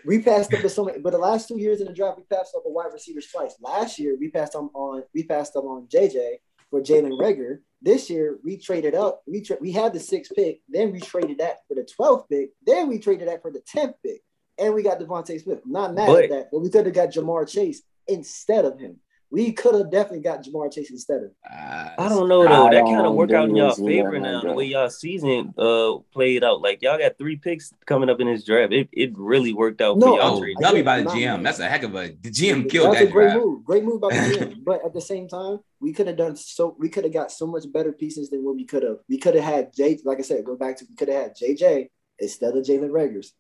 We 0.06 0.22
passed 0.22 0.54
up 0.54 0.68
so 0.70 0.86
many, 0.86 1.00
but 1.00 1.12
the 1.12 1.18
last 1.18 1.48
two 1.48 1.60
years 1.60 1.82
in 1.82 1.88
the 1.88 1.94
draft, 1.94 2.18
we 2.18 2.24
passed 2.36 2.54
up 2.56 2.64
a 2.66 2.70
wide 2.70 2.94
receivers 2.94 3.28
twice. 3.28 3.56
Last 3.62 4.00
year, 4.00 4.16
we 4.20 4.30
passed 4.30 4.54
them 4.54 4.70
on. 4.74 5.04
We 5.14 5.24
passed 5.24 5.54
them 5.54 5.66
on 5.66 5.88
JJ 5.88 6.36
for 6.70 6.82
Jalen 6.82 7.20
Reagor. 7.20 7.60
This 7.82 8.10
year, 8.10 8.38
we 8.44 8.58
traded 8.58 8.94
up. 8.96 9.22
We 9.28 9.42
tra- 9.42 9.58
we 9.60 9.72
had 9.72 9.94
the 9.94 10.00
sixth 10.00 10.32
pick, 10.36 10.62
then 10.70 10.92
we 10.92 11.00
traded 11.00 11.40
that 11.40 11.60
for 11.68 11.76
the 11.76 11.84
twelfth 11.96 12.30
pick, 12.30 12.52
then 12.66 12.88
we 12.88 13.00
traded 13.00 13.28
that 13.28 13.42
for 13.42 13.52
the 13.52 13.62
tenth 13.62 13.96
pick, 14.06 14.22
and 14.58 14.74
we 14.74 14.84
got 14.84 15.00
DeVonta 15.00 15.42
Smith. 15.42 15.62
I'm 15.66 15.72
not 15.72 15.94
mad 15.94 16.08
But- 16.08 16.24
at 16.26 16.30
that, 16.30 16.50
but 16.52 16.60
we 16.60 16.70
could 16.70 16.86
have 16.86 16.96
got 16.96 17.10
Ja'Marr 17.10 17.48
Chase 17.50 17.82
instead 18.08 18.66
of 18.66 18.80
him. 18.80 19.00
We 19.32 19.54
could 19.54 19.76
have 19.76 19.90
definitely 19.90 20.20
got 20.20 20.44
Ja'Marr 20.44 20.74
Chase 20.74 20.92
instead 20.92 21.24
of. 21.24 21.32
Uh, 21.50 21.90
I 21.98 22.10
don't 22.10 22.28
know 22.28 22.44
though. 22.44 22.68
I 22.68 22.74
That 22.74 22.84
kind 22.84 22.98
of 22.98 23.16
don't 23.16 23.34
out 23.34 23.44
in 23.46 23.56
think 23.56 23.58
y'all 23.60 23.70
it's 23.70 23.78
that 23.80 23.86
favor 23.86 24.12
like 24.12 24.22
now. 24.22 24.42
The 24.42 24.52
way 24.54 24.66
y'all 24.66 24.90
season 24.90 25.54
uh 25.58 26.00
played 26.12 26.44
out, 26.44 26.62
like 26.62 26.82
y'all 26.82 26.98
got 26.98 27.18
three 27.18 27.38
picks 27.38 27.72
coming 27.86 28.10
up 28.10 28.20
in 28.20 28.28
this 28.28 28.44
draft. 28.44 28.74
It 28.74 28.90
it 28.92 29.12
really 29.16 29.54
worked 29.54 29.80
out 29.80 29.98
No, 29.98 30.08
for 30.08 30.20
y'all. 30.20 30.36
Oh, 30.36 30.40
trade. 30.42 30.56
I 30.60 30.62
W 30.64 30.84
get- 30.84 30.86
by 30.86 31.02
the 31.02 31.10
GM. 31.10 31.38
me. 31.38 31.44
That's 31.44 31.60
a 31.60 31.70
heck 31.70 31.84
of 31.84 31.96
a 31.96 32.10
the 32.22 32.30
GM 32.30 32.70
killed 32.70 32.88
That's 32.94 33.00
that 33.00 33.08
a 33.08 33.12
great 33.12 33.26
draft. 33.32 33.40
move. 33.40 33.64
Great 33.64 33.84
move 33.86 34.02
by 34.02 34.10
the 34.10 34.16
GM. 34.16 34.64
but 34.66 34.84
at 34.86 34.94
the 34.94 35.02
same 35.02 35.30
time, 35.30 35.60
we 35.80 35.94
could 35.94 36.08
have 36.08 36.18
done 36.18 36.36
so. 36.36 36.76
We 36.78 36.90
could 36.90 37.06
have 37.06 37.14
got 37.14 37.32
so 37.32 37.48
much 37.48 37.72
better 37.72 37.94
pieces 37.94 38.30
than 38.30 38.44
what 38.44 38.56
we 38.56 38.66
could 38.66 38.84
have. 38.84 38.98
We 39.08 39.18
could 39.18 39.36
have 39.36 39.46
had 39.46 39.74
J. 39.74 39.98
Like 40.04 40.20
I 40.20 40.24
said, 40.24 40.44
go 40.44 40.58
back 40.58 40.76
to 40.78 40.86
we 40.90 40.96
could 40.96 41.08
have 41.08 41.22
had 41.24 41.38
JJ 41.42 41.90
instead 42.20 42.56
of 42.58 42.66
Jalen 42.66 42.92
Reagor's. 42.92 43.34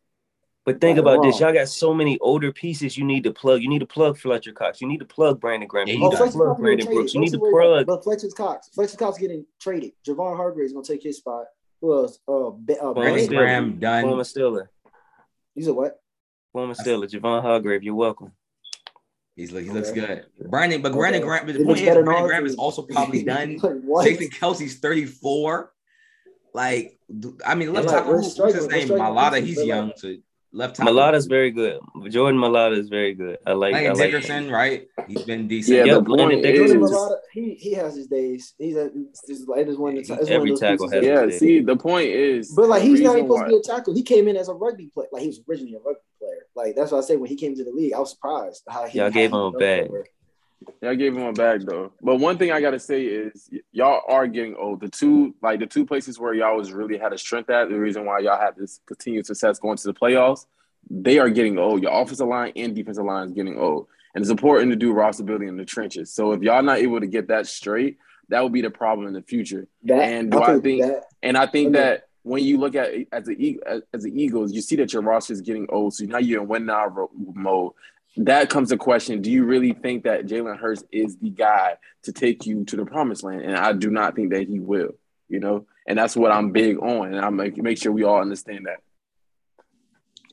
But 0.63 0.79
think 0.79 0.97
Right 0.97 1.05
or 1.07 1.13
about 1.15 1.23
this: 1.23 1.39
y'all 1.39 1.51
got 1.53 1.67
so 1.69 1.91
many 1.93 2.19
older 2.19 2.51
pieces 2.51 2.95
you 2.97 3.03
need 3.03 3.23
to 3.23 3.31
plug. 3.33 3.61
You 3.63 3.69
need 3.69 3.79
to 3.79 3.85
plug 3.87 4.17
Fletcher 4.17 4.51
Cox. 4.51 4.79
You 4.79 4.87
need 4.87 4.99
to 4.99 5.05
plug 5.05 5.39
Brandon 5.41 5.67
Graham. 5.67 5.87
Yeah, 5.87 5.93
You 5.95 5.99
you 6.01 6.05
need 6.09 6.11
got 6.11 6.17
to 6.19 6.23
it. 6.25 6.31
Fletcher 6.31 6.37
plug 6.37 6.47
Cox 6.49 6.61
Brandon 6.61 6.85
traded. 6.85 6.95
Brooks. 6.99 7.13
You 7.15 7.19
need 7.21 7.31
to 7.31 7.39
worry 7.39 7.65
about 7.65 7.81
it. 7.81 7.85
plug. 7.85 7.97
But 7.97 8.03
Fletcher 8.03 8.27
Cox, 8.35 8.69
Fletcher 8.69 8.97
Cox 8.97 9.17
getting 9.17 9.45
traded. 9.59 9.93
Javon 10.07 10.35
Hargrave 10.37 10.65
is 10.67 10.73
gonna 10.73 10.85
take 10.85 11.01
his 11.01 11.17
spot. 11.17 11.45
Who 11.81 11.93
else? 11.95 12.19
Uh, 12.27 12.51
Be- 12.51 12.77
uh 12.77 12.93
Brandon 12.93 12.93
Brandon 12.93 13.25
Bennett. 13.25 13.29
Graham 13.29 13.79
done. 13.79 14.03
Former 14.03 14.23
Steeler. 14.23 14.67
He's 15.55 15.65
a 15.67 15.73
what? 15.73 15.99
Former 16.53 16.75
Steeler. 16.75 17.09
Javon 17.09 17.41
Hargrave. 17.41 17.81
You're 17.81 17.95
welcome. 17.95 18.31
He's 19.35 19.51
look, 19.51 19.63
he 19.63 19.71
looks 19.71 19.91
good. 19.91 20.25
Brandon, 20.47 20.81
but 20.83 20.93
Brandon 20.93 21.21
Okay. 21.23 21.27
Graham, 21.27 21.47
the 21.47 21.63
point 21.65 21.79
is, 21.79 21.85
Brandon 21.85 22.07
all 22.09 22.27
Graham 22.27 22.45
is 22.45 22.55
also 22.55 22.81
probably 22.89 23.23
done. 23.23 23.57
Like. 23.87 24.05
Jason 24.09 24.27
Kelce's 24.29 24.75
34. 24.75 25.71
Like, 26.53 26.99
I 27.45 27.55
mean, 27.55 27.73
left 27.73 27.87
Like, 27.87 27.95
tackle, 27.95 28.11
we're 28.11 28.21
who's 28.21 28.37
what's 28.37 28.53
his 28.55 28.67
name? 28.67 28.87
struggling 28.87 29.15
Mailata, 29.15 29.41
he's 29.41 29.55
but, 29.55 29.61
like- 29.61 29.67
young. 29.67 29.91
So 29.95 30.13
left 30.53 30.75
tackle. 30.75 30.93
Mailata's 30.93 31.25
very 31.27 31.51
good. 31.51 31.79
Jordan 32.09 32.39
Mailata 32.39 32.77
is 32.77 32.89
very 32.89 33.13
good. 33.13 33.37
I 33.45 33.53
like. 33.53 33.73
I 33.75 33.83
Lance 33.85 33.99
like 33.99 34.05
him. 34.09 34.11
Dickerson, 34.21 34.51
right? 34.51 34.87
He's 35.07 35.23
been 35.23 35.47
decent. 35.47 35.77
Yeah, 35.77 35.83
Yep, 35.85 35.95
the 35.95 36.03
point 36.05 36.19
Landon 36.19 36.41
Dickerson. 36.41 36.79
Malata, 36.79 37.15
he 37.33 37.55
he 37.55 37.73
has 37.73 37.95
his 37.95 38.07
days. 38.07 38.53
He's 38.57 38.75
a, 38.75 38.85
it's, 38.85 39.21
it's, 39.29 39.41
it 39.57 39.67
is 39.67 39.77
one 39.77 39.97
of 39.97 40.03
the, 40.03 40.13
Yeah, 40.13 40.19
it's 40.19 40.19
one 40.19 40.19
of 40.21 40.29
every 40.29 40.49
those 40.51 40.59
tackle 40.59 40.87
pieces 40.87 40.93
has 40.93 41.05
that- 41.15 41.23
his 41.25 41.33
yeah. 41.33 41.39
See, 41.39 41.59
the 41.61 41.75
point 41.77 42.07
is, 42.09 42.51
But 42.55 42.69
like 42.69 42.81
he's 42.83 43.01
not 43.01 43.17
even 43.17 43.25
supposed 43.27 43.41
why- 43.41 43.43
to 43.45 43.49
be 43.49 43.57
a 43.57 43.61
tackle. 43.61 43.93
He 43.93 44.03
came 44.03 44.27
in 44.27 44.35
as 44.37 44.49
a 44.49 44.53
rugby 44.53 44.87
player. 44.93 45.07
Like 45.11 45.21
he 45.21 45.27
was 45.27 45.41
originally 45.49 45.73
a 45.75 45.79
rugby 45.79 46.01
player. 46.19 46.45
Like 46.55 46.75
that's 46.75 46.91
what 46.91 46.99
I 46.99 47.01
said 47.01 47.19
when 47.19 47.29
he 47.29 47.35
came 47.35 47.55
to 47.55 47.63
the 47.63 47.71
league. 47.71 47.93
I 47.93 47.99
was 47.99 48.11
surprised 48.11 48.63
how 48.69 48.85
he 48.87 48.99
Y'all 48.99 49.09
gave 49.09 49.29
him 49.31 49.35
a 49.35 49.51
developed 49.51 49.59
bag. 49.59 49.87
over. 49.89 50.05
Yeah, 50.81 50.89
I 50.91 50.95
gave 50.95 51.15
him 51.15 51.23
a 51.23 51.33
bag 51.33 51.65
though. 51.65 51.91
But 52.01 52.17
one 52.17 52.37
thing 52.37 52.51
I 52.51 52.61
gotta 52.61 52.79
say 52.79 53.03
is 53.03 53.49
y'all 53.71 54.01
are 54.07 54.27
getting 54.27 54.55
old. 54.55 54.81
The 54.81 54.89
two 54.89 55.33
like 55.41 55.59
the 55.59 55.65
two 55.65 55.85
places 55.85 56.19
where 56.19 56.33
y'all 56.33 56.57
was 56.57 56.71
really 56.71 56.97
had 56.97 57.13
a 57.13 57.17
strength 57.17 57.49
at, 57.49 57.69
the 57.69 57.79
reason 57.79 58.05
why 58.05 58.19
y'all 58.19 58.39
had 58.39 58.55
this 58.55 58.79
continued 58.85 59.25
success 59.25 59.59
going 59.59 59.77
to 59.77 59.87
the 59.87 59.93
playoffs, 59.93 60.45
they 60.89 61.19
are 61.19 61.29
getting 61.29 61.57
old. 61.57 61.81
Your 61.81 61.91
offensive 61.99 62.27
line 62.27 62.53
and 62.55 62.75
defensive 62.75 63.05
line 63.05 63.27
is 63.27 63.33
getting 63.33 63.57
old. 63.57 63.87
and 64.13 64.21
it's 64.21 64.29
important 64.31 64.69
to 64.71 64.75
do 64.75 64.91
roster 64.91 65.23
building 65.23 65.47
in 65.47 65.55
the 65.57 65.65
trenches. 65.65 66.11
So 66.13 66.33
if 66.33 66.41
y'all 66.41 66.61
not 66.63 66.79
able 66.79 66.99
to 66.99 67.07
get 67.07 67.27
that 67.29 67.47
straight, 67.47 67.97
that 68.29 68.43
would 68.43 68.51
be 68.53 68.61
the 68.61 68.69
problem 68.69 69.07
in 69.07 69.13
the 69.13 69.21
future. 69.21 69.67
That, 69.83 69.99
And 69.99 70.31
do 70.31 70.41
I 70.41 70.59
think- 70.59 70.81
that, 70.83 71.05
And 71.23 71.37
I 71.37 71.45
think 71.47 71.69
Okay. 71.69 71.79
that 71.79 72.07
when 72.23 72.43
you 72.43 72.57
look 72.57 72.75
at 72.75 72.89
as 73.11 73.25
the 73.25 73.59
as- 73.65 73.81
as 73.93 74.03
the 74.03 74.11
Eagles, 74.23 74.51
you 74.53 74.61
see 74.61 74.75
that 74.77 74.91
your 74.93 75.01
roster 75.01 75.33
is 75.33 75.41
getting 75.41 75.65
old. 75.69 75.93
So 75.93 76.05
now 76.05 76.17
you're 76.17 76.41
in 76.41 76.47
win 76.47 76.65
now 76.65 77.09
mode. 77.33 77.71
That 78.17 78.49
comes 78.49 78.69
to 78.69 78.77
question: 78.77 79.21
Do 79.21 79.31
you 79.31 79.45
really 79.45 79.73
think 79.73 80.03
that 80.03 80.25
Jalen 80.25 80.57
Hurts 80.59 80.83
is 80.91 81.17
the 81.17 81.29
guy 81.29 81.77
to 82.03 82.11
take 82.11 82.45
you 82.45 82.65
to 82.65 82.75
the 82.75 82.85
promised 82.85 83.23
land? 83.23 83.41
And 83.41 83.55
I 83.55 83.73
do 83.73 83.89
not 83.89 84.15
think 84.15 84.31
that 84.33 84.47
he 84.47 84.59
will. 84.59 84.91
You 85.29 85.39
know, 85.39 85.65
and 85.87 85.97
that's 85.97 86.15
what 86.17 86.31
I'm 86.31 86.51
big 86.51 86.77
on, 86.79 87.13
and 87.13 87.19
I 87.23 87.29
make 87.29 87.55
make 87.57 87.77
sure 87.77 87.91
we 87.93 88.03
all 88.03 88.19
understand 88.19 88.65
that. 88.67 88.79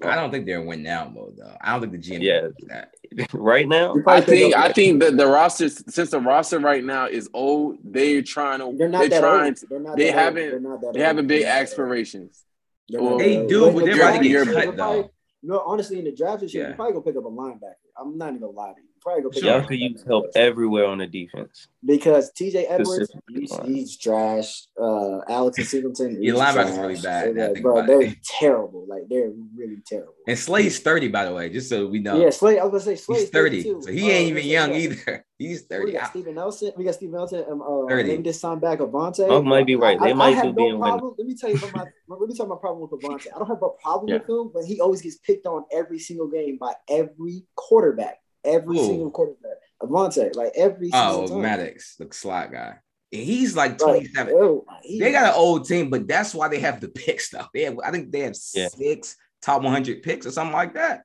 I 0.00 0.14
don't 0.14 0.30
think 0.30 0.47
they're 0.47 0.61
in 0.61 0.66
win 0.66 0.82
now 0.85 1.08
mode 1.12 1.37
though. 1.37 1.56
I 1.61 1.73
don't 1.73 1.80
think 1.90 1.92
the 1.92 1.99
GM 1.99 2.20
Yeah. 2.23 2.49
that. 2.68 2.94
right 3.32 3.66
now, 3.66 3.97
I 4.06 4.20
think 4.20 4.54
I 4.56 4.73
think 4.73 5.00
that 5.00 5.16
the 5.16 5.26
roster, 5.26 5.68
since 5.68 6.11
the 6.11 6.20
roster 6.20 6.58
right 6.61 6.85
now 6.85 7.06
is 7.06 7.28
old, 7.32 7.78
they're 7.82 8.23
trying 8.23 8.61
to. 8.61 8.76
they're 8.76 8.88
not 8.88 9.00
they're 9.00 9.08
that 9.08 9.20
trying. 9.20 9.47
old. 9.49 9.64
They're 9.68 9.80
not 9.80 9.97
they 9.97 10.04
that 10.06 10.14
haven't- 10.14 10.50
They're 10.50 10.61
not 10.61 10.80
that 10.82 10.92
they 10.94 11.00
old. 11.00 11.06
having 11.06 11.26
big 11.26 11.42
They're 11.42 11.49
not 11.49 11.54
that 11.54 11.61
old. 11.61 11.68
aspirations. 11.68 12.44
They're 12.88 13.00
not 13.02 13.18
They 13.18 13.47
do, 13.47 13.68
in 13.68 13.75
but 13.75 13.85
they're 13.87 13.94
about 13.97 14.23
to 14.23 14.28
draft 14.28 14.47
get 14.47 14.47
cut, 14.54 14.64
year, 14.64 14.73
though. 14.73 15.11
No, 15.42 15.61
honestly, 15.64 15.99
in 16.00 16.04
the 16.04 16.12
draft 16.12 16.40
this 16.40 16.52
year, 16.52 16.64
Yeah. 16.64 16.68
you're 16.71 16.76
probably 16.76 16.92
gonna 16.95 17.04
pick 17.04 17.16
up 17.16 17.25
a 17.25 17.30
linebacker. 17.30 17.75
I'm 17.97 18.18
not 18.18 18.30
even 18.30 18.40
gonna 18.40 18.52
lie 18.52 18.73
to 18.73 18.80
you. 18.80 18.88
You're 18.88 19.00
probably 19.02 19.23
gonna 19.23 19.33
pick 19.33 19.42
Sure. 19.42 19.52
y'all 19.52 19.61
up 19.62 19.68
could 19.68 19.78
use 19.78 20.02
help 20.04 20.26
everywhere 20.35 20.87
on 20.87 20.99
the 20.99 21.07
defense. 21.07 21.68
because 21.85 22.33
TJ 22.33 22.66
Edwards, 22.68 23.12
he's, 23.30 23.57
he's 23.64 23.97
trash. 23.97 24.64
Uh, 24.80 25.18
Alex 25.28 25.59
and 25.59 25.66
Singleton, 25.68 26.21
Your 26.23 26.37
linebacker's 26.37 26.76
really 26.78 27.00
bad, 27.00 27.37
like, 27.37 27.62
bro, 27.62 27.87
they're 27.87 28.00
it. 28.02 28.18
terrible. 28.25 28.85
Like 28.88 29.02
they're 29.09 29.30
really 29.57 29.78
terrible. 29.87 30.14
And 30.26 30.37
Slay's 30.38 30.80
30, 30.80 31.09
by 31.09 31.25
the 31.25 31.33
way, 31.33 31.49
just 31.50 31.68
so 31.68 31.87
we 31.87 32.00
know. 32.00 32.21
Yeah, 32.21 32.30
Slay. 32.30 32.59
I 32.59 32.64
was 32.64 32.71
gonna 32.85 32.97
say 32.97 33.00
Slay. 33.00 33.21
He's 33.21 33.30
30. 33.30 33.62
too. 33.62 33.80
So 33.83 33.92
he 33.92 34.02
Uh, 34.11 34.14
ain't 34.14 34.30
even 34.30 34.45
young 34.47 34.71
yeah. 34.73 34.78
either. 34.78 35.25
He's 35.38 35.62
30. 35.62 35.85
We 35.85 35.90
30. 35.92 35.99
got 35.99 36.11
Steven 36.11 36.35
Nelson. 36.35 36.73
We 36.76 36.85
got 36.85 36.95
Steven 36.95 37.14
Nelson. 37.14 37.45
Um, 37.49 37.62
uh, 37.62 37.87
30. 37.88 38.09
They 38.16 38.23
just 38.23 38.40
signed 38.40 38.61
back 38.61 38.80
Avonte. 38.80 39.28
Mark 39.28 39.45
might 39.45 39.66
be 39.66 39.76
right. 39.76 39.99
They 40.00 40.11
I, 40.11 40.12
might 40.12 40.28
I 40.28 40.30
have 40.33 40.57
be 40.57 40.62
no 40.62 40.68
in 40.71 40.78
winning. 40.78 40.99
problem. 40.99 41.14
Let 41.16 41.26
me 41.28 41.35
tell 41.37 41.50
you 41.50 41.57
about 41.57 41.73
my. 41.76 41.85
Let 42.16 42.28
me 42.28 42.35
tell 42.35 42.47
you 42.47 42.50
my 42.50 42.59
problem 42.59 42.88
with 42.90 43.00
Avonte. 43.00 43.28
I 43.35 43.38
don't 43.38 43.47
have 43.49 43.62
a 43.62 43.68
problem 43.80 44.09
Yeah. 44.09 44.18
with 44.18 44.28
him, 44.28 44.50
but 44.52 44.64
he 44.64 44.80
always 44.80 45.00
gets 45.00 45.16
picked 45.18 45.47
on 45.47 45.64
every 45.73 45.99
single 46.00 46.26
game 46.28 46.59
by 46.59 46.75
every 46.88 47.45
quarterback. 47.54 48.18
Every 48.45 48.76
Who? 48.78 48.85
single 48.87 49.11
quarterback. 49.12 49.59
Avonte, 49.83 50.35
like 50.35 50.52
every 50.57 50.90
single 50.90 51.21
Oh, 51.23 51.26
time. 51.28 51.42
Maddox, 51.42 51.97
the 51.97 52.09
slot 52.11 52.50
guy. 52.50 52.78
He's 53.11 53.54
like 53.57 53.80
Like, 53.80 54.02
27. 54.12 54.35
oh, 54.37 54.64
he- 54.83 54.99
They 55.00 55.12
got 55.12 55.33
an 55.35 55.38
old 55.40 55.66
team, 55.68 55.88
but 55.88 56.07
that's 56.09 56.35
why 56.35 56.49
they 56.49 56.59
have 56.59 56.80
the 56.80 56.88
pick 56.88 57.21
stuff. 57.21 57.49
They 57.54 57.62
have, 57.62 57.78
I 57.83 57.90
think 57.92 58.11
they 58.11 58.21
have 58.21 58.35
Yeah. 58.54 58.68
six 58.68 59.16
top 59.40 59.62
100 59.62 60.02
picks 60.02 60.26
or 60.26 60.30
something 60.30 60.52
like 60.52 60.75
that. 60.75 61.04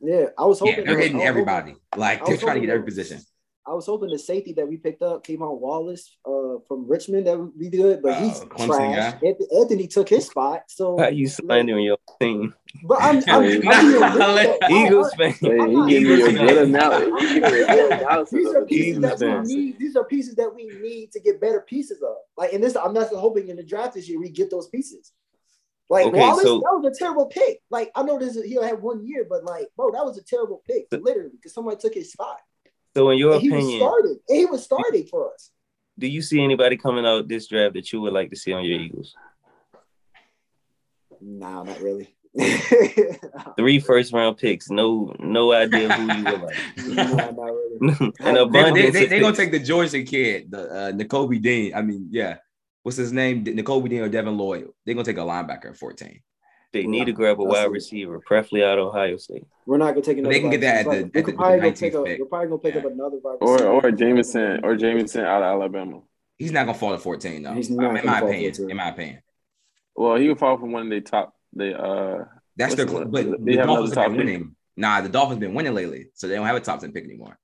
Yeah, 0.00 0.26
I 0.38 0.44
was 0.44 0.58
hoping 0.60 0.76
Yeah, 0.76 0.80
they're 0.84 0.92
I 0.92 0.96
was 0.96 1.02
hitting 1.04 1.16
hoping- 1.16 1.28
everybody. 1.28 1.76
Like 1.96 2.24
they're 2.24 2.36
trying 2.36 2.54
to 2.54 2.60
get 2.60 2.70
every 2.70 2.84
position. 2.84 3.20
I 3.66 3.74
was 3.74 3.86
hoping 3.86 4.08
the 4.08 4.18
safety 4.18 4.54
that 4.54 4.66
we 4.66 4.78
picked 4.78 5.02
up, 5.02 5.24
K'Von 5.24 5.60
Wallace, 5.60 6.16
uh, 6.26 6.58
from 6.66 6.88
Richmond, 6.88 7.26
that 7.26 7.38
would 7.38 7.56
be 7.58 7.68
good, 7.68 8.02
but 8.02 8.18
he's 8.20 8.40
Uh, 8.40 8.46
Clemson 8.46 8.66
trash. 8.66 9.12
guy. 9.20 9.28
Anthony, 9.28 9.48
Anthony 9.60 9.86
took 9.86 10.08
his 10.08 10.26
spot, 10.26 10.62
so. 10.66 10.96
How 10.98 11.08
you 11.08 11.28
slandering 11.28 11.84
your 11.84 11.98
team? 12.20 12.54
But 12.84 12.98
I'm, 13.02 13.16
I'm, 13.28 13.44
I'm, 13.44 13.60
Nah, 13.60 13.80
being 13.80 13.92
real, 13.92 14.00
let- 14.00 14.60
though. 14.60 14.66
I- 14.66 14.86
Eagles 14.86 15.10
I- 15.12 15.16
fan. 15.16 15.32
Hey, 15.52 15.58
I'm 15.60 15.72
not- 15.74 15.88
gave 15.90 16.02
me 16.02 16.08
a 16.08 16.14
Eagles 16.16 16.28
good 16.32 16.48
fan. 16.48 16.58
analysis. 16.58 17.20
He 17.20 17.40
gave 17.40 17.42
me 17.52 17.60
a 17.60 17.66
good 17.66 17.92
analysis 17.92 18.32
These 18.32 18.54
are 18.54 18.64
pieces 18.64 19.00
that 19.02 19.18
we 19.46 19.54
need. 19.54 19.78
These 19.78 19.96
are 19.96 20.04
pieces 20.04 20.34
that 20.36 20.54
we 20.54 20.64
need 20.82 21.12
to 21.12 21.20
get 21.20 21.40
better 21.40 21.60
pieces 21.60 22.02
of. 22.02 22.16
Like, 22.38 22.52
and 22.54 22.64
this, 22.64 22.76
I'm 22.76 22.94
not 22.94 23.08
hoping 23.08 23.48
in 23.48 23.56
the 23.56 23.62
draft 23.62 23.94
this 23.94 24.08
year 24.08 24.18
we 24.18 24.30
get 24.30 24.50
those 24.50 24.68
pieces. 24.68 25.12
Like 25.90 26.06
Okay, 26.06 26.18
Wallace, 26.18 26.42
so- 26.44 26.60
that 26.60 26.80
was 26.80 26.96
a 26.96 26.98
terrible 26.98 27.26
pick. 27.26 27.60
Like, 27.70 27.90
I 27.94 28.02
know 28.04 28.18
this 28.18 28.40
he'll 28.42 28.62
have 28.62 28.82
one 28.82 29.06
year, 29.06 29.26
but 29.28 29.44
like, 29.44 29.68
bro, 29.76 29.90
that 29.92 30.04
was 30.04 30.16
a 30.16 30.22
terrible 30.22 30.62
pick, 30.66 30.86
literally, 30.92 31.30
because 31.32 31.52
somebody 31.52 31.76
took 31.76 31.94
his 31.94 32.10
spot. 32.12 32.38
So, 32.96 33.10
in 33.10 33.18
your 33.18 33.34
And 33.34 33.42
he 33.42 33.50
was 33.50 33.58
opinion, 33.64 33.80
starting. 33.80 34.18
And 34.28 34.38
he 34.38 34.44
was 34.46 34.64
starting 34.64 35.06
for 35.06 35.32
us. 35.32 35.50
do 35.98 36.06
you 36.06 36.22
see 36.22 36.42
anybody 36.42 36.76
coming 36.76 37.06
out 37.06 37.28
this 37.28 37.46
draft 37.46 37.74
that 37.74 37.92
you 37.92 38.00
would 38.00 38.12
like 38.12 38.30
to 38.30 38.36
see 38.36 38.52
on 38.52 38.64
your 38.64 38.80
Eagles? 38.80 39.14
Nah, 41.20 41.62
not 41.62 41.80
really. 41.80 42.14
Three 43.56 43.80
first 43.80 44.12
round 44.12 44.36
picks. 44.38 44.70
No, 44.70 45.14
no 45.18 45.52
idea 45.52 45.92
who 45.92 46.02
you 46.14 46.24
would 46.24 46.40
like. 46.42 46.56
nah, 46.88 47.30
not 47.30 47.52
really. 47.52 47.78
An 47.80 48.12
They- 48.18 48.32
They, 48.32 48.40
abundance. 48.40 48.92
they, 48.94 49.06
they, 49.06 49.16
of 49.16 49.22
gonna 49.22 49.36
take 49.36 49.50
the 49.52 49.58
Georgia 49.58 50.02
kid, 50.02 50.50
the 50.50 50.62
uh, 50.70 50.92
Nakobe 50.92 51.40
Dean. 51.42 51.74
I 51.74 51.82
mean, 51.82 52.08
yeah. 52.10 52.38
What's 52.82 52.96
his 52.96 53.12
name? 53.12 53.44
Nakobe 53.44 53.88
Dean 53.90 54.00
or 54.00 54.08
Devin 54.08 54.38
Lloyd. 54.38 54.68
They're 54.86 54.94
gonna 54.94 55.04
take 55.04 55.18
a 55.18 55.20
linebacker 55.20 55.70
at 55.70 55.76
14. 55.76 56.20
They 56.72 56.86
need 56.86 57.06
to 57.06 57.12
grab 57.12 57.40
a 57.40 57.44
wide 57.44 57.66
it. 57.66 57.70
receiver, 57.70 58.20
preferably 58.20 58.62
out 58.62 58.78
of 58.78 58.88
Ohio 58.88 59.16
State. 59.16 59.44
We're 59.66 59.78
not 59.78 59.90
gonna 59.92 60.02
take 60.02 60.18
another. 60.18 60.32
They 60.32 60.40
can 60.40 60.50
get 60.50 60.60
that 60.60 60.76
at 60.80 60.86
wide 60.86 60.98
the- 60.98 61.04
receiver. 61.04 61.10
We 61.14 61.20
at 61.20 61.24
could 61.24 61.34
the- 61.34 61.36
probably 61.36 61.56
the 61.58 61.60
go 61.60 61.68
pick 61.70 61.80
19th 61.80 61.94
up. 62.00 62.06
pick. 62.06 62.20
We're 62.20 62.26
probably 62.26 62.48
gonna 62.48 62.58
pick 62.60 62.74
Yeah. 62.74 62.80
up 62.80 62.86
another 62.92 63.16
wide 63.18 63.38
Or 63.40 63.52
receiver. 63.54 63.70
or 63.70 63.86
or 63.86 63.90
Jameson 63.90 64.60
or 64.64 64.76
Jameson 64.76 65.24
out 65.24 65.42
of 65.42 65.48
Alabama. 65.48 66.00
He's 66.38 66.52
not 66.52 66.66
gonna 66.66 66.78
fall 66.78 66.92
to 66.92 66.98
14 66.98 67.42
though. 67.42 67.52
He's 67.54 67.70
not 67.70 67.96
in 67.96 68.06
my 68.06 68.20
fall 68.20 68.28
opinion. 68.28 68.52
14. 68.54 68.70
In 68.70 68.76
my 68.76 68.88
opinion. 68.90 69.22
Well, 69.96 70.16
he 70.16 70.28
would 70.28 70.38
fall 70.38 70.56
from 70.58 70.72
one 70.72 70.84
of 70.84 70.90
the 70.90 71.00
top. 71.00 71.34
They 71.52 71.74
uh 71.74 72.24
That's 72.56 72.74
their 72.76 72.86
the- 72.86 73.04
but 73.06 73.24
they 73.44 73.52
the 73.54 73.56
have 73.58 73.66
Dolphins 73.66 73.66
another 73.66 73.68
have 73.72 73.86
been 73.86 73.92
top 73.94 74.10
pick? 74.10 74.18
winning. 74.18 74.56
Nah, 74.76 75.00
the 75.00 75.08
Dolphins 75.08 75.40
been 75.40 75.54
winning 75.54 75.74
lately, 75.74 76.06
so 76.14 76.28
they 76.28 76.36
don't 76.36 76.46
have 76.46 76.56
a 76.56 76.60
top 76.60 76.80
10 76.80 76.92
pick 76.92 77.04
anymore. 77.04 77.36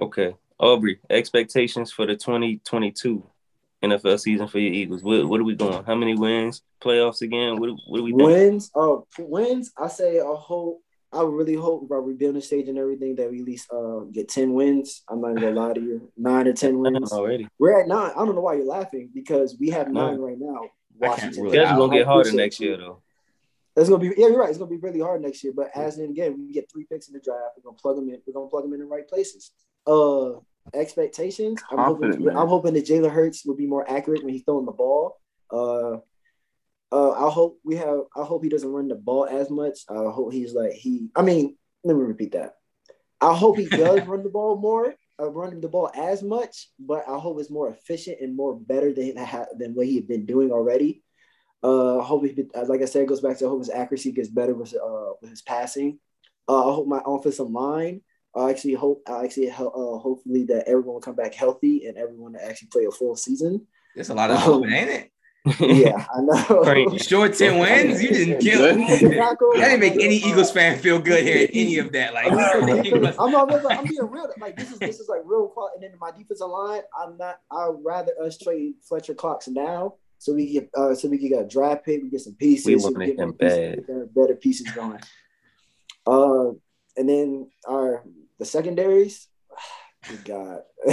Okay. 0.00 0.34
Aubrey, 0.58 1.00
expectations 1.08 1.90
for 1.92 2.04
the 2.06 2.16
2022 2.16 3.22
NFL 3.82 4.20
season 4.20 4.46
for 4.48 4.58
your 4.58 4.72
Eagles. 4.72 5.02
What, 5.02 5.26
what 5.26 5.40
are 5.40 5.44
we 5.44 5.54
going? 5.54 5.84
How 5.84 5.94
many 5.94 6.14
wins? 6.14 6.62
Playoffs 6.82 7.22
again? 7.22 7.58
What, 7.58 7.70
what 7.86 8.00
are 8.00 8.04
we 8.04 8.12
doing? 8.12 8.26
Wins. 8.32 8.70
Oh, 8.74 9.06
wins. 9.18 9.72
I 9.78 9.88
say 9.88 10.20
I 10.20 10.34
hope. 10.36 10.82
I 11.12 11.22
really 11.22 11.54
hope 11.54 11.88
by 11.88 11.96
rebuilding 11.96 12.40
stage 12.40 12.68
and 12.68 12.78
everything 12.78 13.16
that 13.16 13.28
we 13.28 13.40
at 13.40 13.44
least 13.44 13.68
uh, 13.72 14.00
get 14.12 14.28
ten 14.28 14.52
wins. 14.52 15.02
I'm 15.08 15.20
not 15.20 15.34
gonna 15.34 15.50
lie 15.50 15.72
to 15.72 15.80
you, 15.80 16.12
nine 16.16 16.46
or 16.46 16.52
ten 16.52 16.78
wins. 16.78 17.12
Already. 17.12 17.48
We're 17.58 17.80
at 17.80 17.88
nine. 17.88 18.12
I 18.12 18.24
don't 18.24 18.36
know 18.36 18.42
why 18.42 18.54
you're 18.54 18.64
laughing 18.66 19.10
because 19.12 19.56
we 19.58 19.70
have 19.70 19.88
nine 19.90 20.18
No. 20.18 20.22
right 20.22 20.38
now. 20.38 20.60
I 21.02 21.08
Washington. 21.08 21.42
rule 21.42 21.52
That's 21.52 21.72
gonna 21.72 21.96
get 21.96 22.06
harder 22.06 22.32
next 22.32 22.60
year 22.60 22.76
though. 22.76 23.02
It's 23.76 23.88
gonna 23.88 24.00
be 24.00 24.14
yeah, 24.16 24.28
you're 24.28 24.38
right. 24.38 24.50
It's 24.50 24.58
gonna 24.58 24.70
be 24.70 24.76
really 24.76 25.00
hard 25.00 25.22
next 25.22 25.42
year. 25.42 25.52
But 25.56 25.70
as 25.74 25.98
in 25.98 26.10
again, 26.10 26.36
we 26.46 26.52
get 26.52 26.70
three 26.70 26.84
picks 26.84 27.08
in 27.08 27.14
the 27.14 27.20
draft. 27.20 27.54
We're 27.56 27.62
gonna 27.70 27.76
plug 27.80 27.96
them 27.96 28.08
in. 28.08 28.20
We're 28.26 28.34
gonna 28.34 28.48
plug 28.48 28.64
them 28.64 28.74
in 28.74 28.80
the 28.80 28.86
right 28.86 29.08
places. 29.08 29.50
Uh, 29.86 30.38
expectations. 30.74 31.60
I'm 31.70 31.78
hoping. 31.78 32.28
I'm 32.28 32.48
hoping 32.48 32.74
that 32.74 32.86
Jalen 32.86 33.10
Hurts 33.10 33.44
will 33.44 33.56
be 33.56 33.66
more 33.66 33.88
accurate 33.90 34.24
when 34.24 34.32
he's 34.32 34.44
throwing 34.44 34.66
the 34.66 34.72
ball. 34.72 35.16
Uh, 35.50 35.98
uh, 36.92 37.12
I 37.12 37.30
hope 37.30 37.58
we 37.64 37.76
have. 37.76 38.00
I 38.16 38.24
hope 38.24 38.42
he 38.42 38.50
doesn't 38.50 38.70
run 38.70 38.88
the 38.88 38.94
ball 38.94 39.26
as 39.26 39.50
much. 39.50 39.80
I 39.88 39.94
hope 39.94 40.32
he's 40.32 40.54
like 40.54 40.72
he. 40.72 41.08
I 41.14 41.22
mean, 41.22 41.56
let 41.84 41.96
me 41.96 42.02
repeat 42.02 42.32
that. 42.32 42.54
I 43.20 43.34
hope 43.34 43.58
he 43.58 43.66
does 43.68 44.06
run 44.06 44.22
the 44.22 44.30
ball 44.30 44.56
more, 44.56 44.94
uh, 45.20 45.30
run 45.30 45.60
the 45.60 45.68
ball 45.68 45.90
as 45.94 46.22
much, 46.22 46.68
but 46.78 47.04
I 47.08 47.18
hope 47.18 47.38
it's 47.40 47.50
more 47.50 47.68
efficient 47.68 48.18
and 48.20 48.36
more 48.36 48.58
better 48.58 48.92
than 48.92 49.14
than 49.58 49.74
what 49.74 49.86
he 49.86 49.96
had 49.96 50.08
been 50.08 50.26
doing 50.26 50.50
already. 50.50 51.02
Uh, 51.62 51.98
I 51.98 52.04
hope 52.04 52.24
he, 52.24 52.44
uh, 52.54 52.64
like 52.66 52.80
I 52.80 52.86
said, 52.86 53.02
it 53.02 53.08
goes 53.08 53.20
back 53.20 53.38
to 53.38 53.46
I 53.46 53.48
hope 53.48 53.60
his 53.60 53.70
accuracy 53.70 54.12
gets 54.12 54.28
better 54.28 54.54
with 54.54 54.74
uh 54.74 55.12
with 55.20 55.30
his 55.30 55.42
passing. 55.42 55.98
Uh, 56.48 56.70
I 56.70 56.74
hope 56.74 56.88
my 56.88 57.02
offensive 57.04 57.50
line. 57.50 58.00
I 58.36 58.50
actually 58.50 58.74
hope 58.74 59.02
I 59.08 59.24
actually 59.24 59.50
uh, 59.50 59.54
hopefully 59.54 60.44
that 60.44 60.68
everyone 60.68 60.94
will 60.94 61.00
come 61.00 61.16
back 61.16 61.34
healthy 61.34 61.86
and 61.86 61.96
everyone 61.96 62.34
to 62.34 62.44
actually 62.44 62.68
play 62.68 62.84
a 62.84 62.90
full 62.90 63.16
season. 63.16 63.66
There's 63.94 64.10
a 64.10 64.14
lot 64.14 64.30
of 64.30 64.36
Oh. 64.36 64.40
hope, 64.40 64.66
ain't 64.66 64.90
it? 64.90 65.10
Yeah, 65.58 66.04
I 66.14 66.20
know. 66.20 66.62
Right. 66.64 66.86
You 66.92 66.98
sure 67.10 67.28
10 67.28 67.58
wins? 67.58 68.02
You 68.02 68.10
didn't 68.10 68.40
kill 68.40 68.74
Good. 68.76 69.12
That 69.60 69.68
didn't 69.68 69.80
make 69.80 69.94
any 69.94 70.16
Eagles 70.16 70.50
fan 70.52 70.78
feel 70.78 70.98
good 71.00 71.24
hearing 71.24 71.48
any 71.54 71.78
of 71.78 71.90
that. 71.92 72.12
Like, 72.14 72.26
I'm 72.30 72.36
not 73.32 73.50
I'm, 73.50 73.66
I'm 73.78 73.84
being 73.84 74.00
real. 74.02 74.28
Like 74.38 74.56
this 74.56 74.70
is 74.70 74.78
this 74.78 75.00
is 75.00 75.08
like 75.08 75.22
real 75.24 75.48
quality. 75.48 75.76
And 75.76 75.84
then 75.84 75.98
my 75.98 76.10
defensive 76.10 76.46
line, 76.48 76.82
I'm 76.96 77.16
not. 77.16 77.40
I'd 77.50 77.70
rather 77.82 78.12
us 78.22 78.36
trade 78.38 78.74
Fletcher 78.86 79.14
Cox 79.14 79.48
now, 79.48 79.94
so 80.18 80.34
we 80.34 80.52
get 80.52 80.70
uh, 80.76 80.94
so 80.94 81.08
we 81.08 81.16
can 81.18 81.30
get 81.30 81.42
a 81.42 81.48
draft 81.48 81.84
pick, 81.86 82.02
we 82.02 82.10
get 82.10 82.20
some 82.20 82.34
pieces, 82.34 82.66
We 82.66 82.78
so 82.78 82.90
wanted 82.90 83.06
get 83.06 83.18
him 83.18 83.28
more 83.30 83.32
pieces, 83.32 83.58
bad. 83.58 83.76
get 83.76 83.86
better, 83.86 84.08
better 84.14 84.34
pieces 84.34 84.70
going. 84.72 85.00
Uh, 86.06 86.50
and 86.96 87.08
then 87.08 87.50
our 87.66 88.04
the 88.40 88.44
secondaries. 88.46 89.28
Good 90.08 90.24
God. 90.24 90.62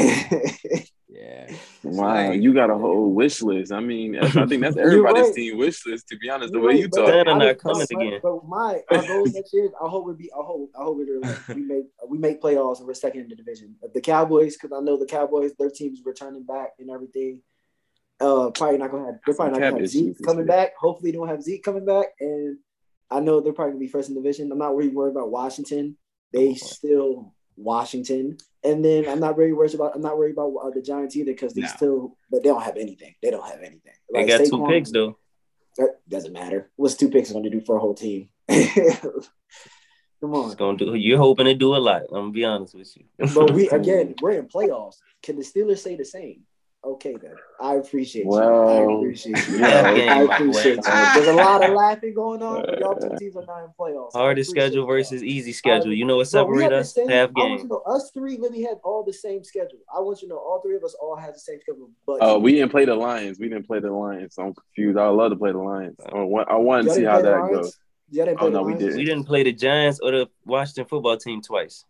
yeah. 1.09 1.49
Wow, 1.81 2.31
you 2.31 2.53
got 2.53 2.69
a 2.69 2.75
whole 2.77 3.11
wish 3.13 3.41
list. 3.41 3.71
I 3.71 3.79
mean, 3.79 4.17
I 4.19 4.45
think 4.45 4.61
that's 4.61 4.75
everybody's 4.85 5.27
right. 5.27 5.33
team 5.33 5.57
wish 5.57 5.85
list. 5.85 6.09
To 6.09 6.17
be 6.17 6.29
honest, 6.29 6.51
the 6.51 6.59
You're 6.59 6.67
way 6.67 6.73
right, 6.73 6.81
you 6.81 6.89
talk. 6.89 7.07
Santa 7.07 7.31
I 7.31 7.37
not 7.37 7.45
would- 7.47 7.59
coming 7.59 7.87
but- 7.89 8.01
again. 8.01 8.19
But 8.21 8.47
my 8.47 8.81
our 8.91 9.01
goal 9.07 9.25
next 9.25 9.53
year, 9.53 9.69
I 9.81 9.87
hope 9.87 10.09
it 10.09 10.17
be. 10.17 10.29
I 10.31 10.43
hope. 10.43 10.71
I 10.77 10.83
hope 10.83 10.99
it 10.99 11.21
like 11.25 11.47
we 11.57 11.63
make 11.63 11.85
we 12.09 12.17
make 12.17 12.41
playoffs 12.41 12.79
and 12.79 12.87
we're 12.87 12.93
second 12.93 13.21
in 13.21 13.29
the 13.29 13.35
division. 13.35 13.75
The 13.93 14.01
Cowboys, 14.01 14.57
because 14.57 14.77
I 14.77 14.81
know 14.83 14.97
the 14.97 15.05
Cowboys, 15.05 15.53
their 15.57 15.69
team's 15.71 16.01
returning 16.05 16.43
back 16.43 16.71
and 16.79 16.89
everything. 16.91 17.41
Uh, 18.19 18.49
probably 18.49 18.77
not 18.77 18.91
gonna 18.91 19.05
have. 19.05 19.15
They're 19.25 19.35
probably 19.35 19.53
not 19.53 19.61
Cap 19.61 19.71
gonna 19.71 19.83
have 19.83 19.89
Zeke 19.89 20.17
coming 20.25 20.45
back. 20.45 20.75
Hopefully, 20.77 21.11
they 21.11 21.17
don't 21.17 21.27
have 21.29 21.41
Zeke 21.43 21.63
coming 21.63 21.85
back, 21.85 22.07
and 22.19 22.57
I 23.09 23.21
know 23.21 23.39
they're 23.39 23.53
probably 23.53 23.73
gonna 23.73 23.79
be 23.79 23.87
first 23.87 24.09
in 24.09 24.15
division. 24.15 24.51
I'm 24.51 24.57
not 24.57 24.75
really 24.75 24.89
worried 24.89 25.11
about 25.11 25.31
Washington. 25.31 25.97
They 26.33 26.55
still 26.55 27.33
Washington, 27.57 28.37
and 28.63 28.85
then 28.85 29.07
I'm 29.09 29.19
not 29.19 29.35
very 29.35 29.51
worried 29.53 29.73
about. 29.73 29.95
I'm 29.95 30.01
not 30.01 30.17
worried 30.17 30.33
about 30.33 30.53
uh, 30.63 30.69
the 30.69 30.81
Giants 30.81 31.15
either 31.15 31.31
because 31.33 31.53
they 31.53 31.61
No. 31.61 31.67
still, 31.67 32.17
but 32.31 32.43
they 32.43 32.49
don't 32.49 32.61
have 32.63 32.77
anything. 32.77 33.15
They 33.21 33.31
don't 33.31 33.45
have 33.45 33.59
anything. 33.59 33.93
They 34.13 34.19
Like, 34.19 34.27
got 34.27 34.37
two 34.45 34.51
Saquon- 34.51 34.69
picks 34.69 34.91
though. 34.91 35.17
that 35.77 35.99
doesn't 36.07 36.33
matter. 36.33 36.69
What's 36.75 36.95
two 36.95 37.09
picks 37.09 37.31
going 37.31 37.43
to 37.43 37.49
do 37.49 37.61
for 37.61 37.75
a 37.75 37.79
whole 37.79 37.93
team? 37.95 38.29
Come 40.19 40.33
on. 40.33 40.45
It's 40.47 40.55
gonna 40.55 40.77
do. 40.77 40.95
You're 40.95 41.19
hoping 41.19 41.45
to 41.45 41.53
do 41.53 41.75
a 41.75 41.77
lot. 41.77 42.03
I'm 42.09 42.15
gonna 42.15 42.31
be 42.31 42.43
honest 42.43 42.73
with 42.73 42.91
you. 42.97 43.05
But 43.35 43.51
we 43.51 43.69
again, 43.79 44.15
we're 44.21 44.31
in 44.31 44.47
playoffs. 44.47 44.95
Can 45.21 45.35
the 45.35 45.43
Steelers 45.43 45.79
say 45.79 45.95
the 45.95 46.05
same? 46.05 46.41
Okay, 46.83 47.15
then. 47.21 47.35
I 47.59 47.75
appreciate 47.75 48.25
you. 48.25 48.37
I 48.39 48.97
appreciate 48.99 49.47
you. 49.49 49.57
yeah, 49.57 49.93
game, 49.95 50.09
I 50.09 50.21
appreciate 50.21 50.75
you. 50.77 50.83
There's 50.83 51.27
a 51.27 51.33
lot 51.33 51.61
of 51.63 51.71
laughing 51.73 52.13
going 52.13 52.41
on. 52.43 52.63
Y'all 52.79 52.95
two 52.95 53.15
teams 53.17 53.35
are 53.35 53.45
not 53.45 53.63
in 53.63 53.69
playoffs. 53.77 54.11
I 54.15 54.19
Hardest 54.19 54.51
appreciate 54.51 54.67
schedule 54.67 54.77
y'all. 54.83 54.87
versus 54.87 55.23
easy 55.23 55.51
schedule. 55.51 55.91
You 55.91 56.05
know 56.05 56.17
what 56.17 56.31
Bro, 56.31 56.45
we 56.45 56.59
separate 56.59 56.63
have 56.63 56.71
the 56.71 56.77
us? 56.79 56.93
same- 56.93 57.09
Half 57.09 57.31
I 57.35 57.39
want 57.39 57.53
you 57.53 57.61
to 57.63 57.67
know, 57.67 57.81
us 57.87 58.11
three 58.11 58.37
literally 58.37 58.63
had 58.63 58.77
all 58.83 59.03
the 59.03 59.11
same 59.11 59.43
schedule. 59.43 59.79
I 59.93 59.99
want 59.99 60.21
you 60.21 60.27
to 60.27 60.35
know 60.35 60.39
all 60.39 60.61
three 60.61 60.75
of 60.75 60.83
us 60.83 60.95
all 61.01 61.15
had 61.17 61.33
the 61.33 61.39
same 61.39 61.59
schedule. 61.59 61.89
But 62.05 62.19
Oh, 62.21 62.37
we 62.39 62.53
didn't 62.53 62.69
play 62.71 62.85
the 62.85 62.95
Lions. 62.95 63.39
We 63.39 63.49
didn't 63.49 63.65
play 63.67 63.79
the 63.79 63.91
Lions. 63.91 64.35
So 64.35 64.43
I'm 64.43 64.53
confused. 64.53 64.97
I 64.97 65.07
love 65.09 65.31
to 65.31 65.35
play 65.35 65.51
the 65.51 65.57
Lions. 65.57 65.97
I 66.13 66.19
want, 66.19 66.47
I 66.49 66.55
want 66.57 66.87
to 66.87 66.93
see 66.93 67.03
how 67.03 67.21
that 67.21 67.31
Lions? 67.41 67.49
goes. 67.57 67.79
Y'all 68.11 68.25
didn't 68.27 68.37
Oh, 68.39 68.41
play 68.43 68.49
the 68.51 68.57
no, 68.57 68.63
we 68.63 68.73
didn't. 68.75 68.95
We 68.97 69.03
didn't 69.03 69.23
play 69.25 69.43
the 69.43 69.51
Giants 69.51 69.99
or 70.01 70.11
the 70.11 70.27
Washington 70.45 70.85
football 70.85 71.17
team 71.17 71.41
twice. 71.41 71.83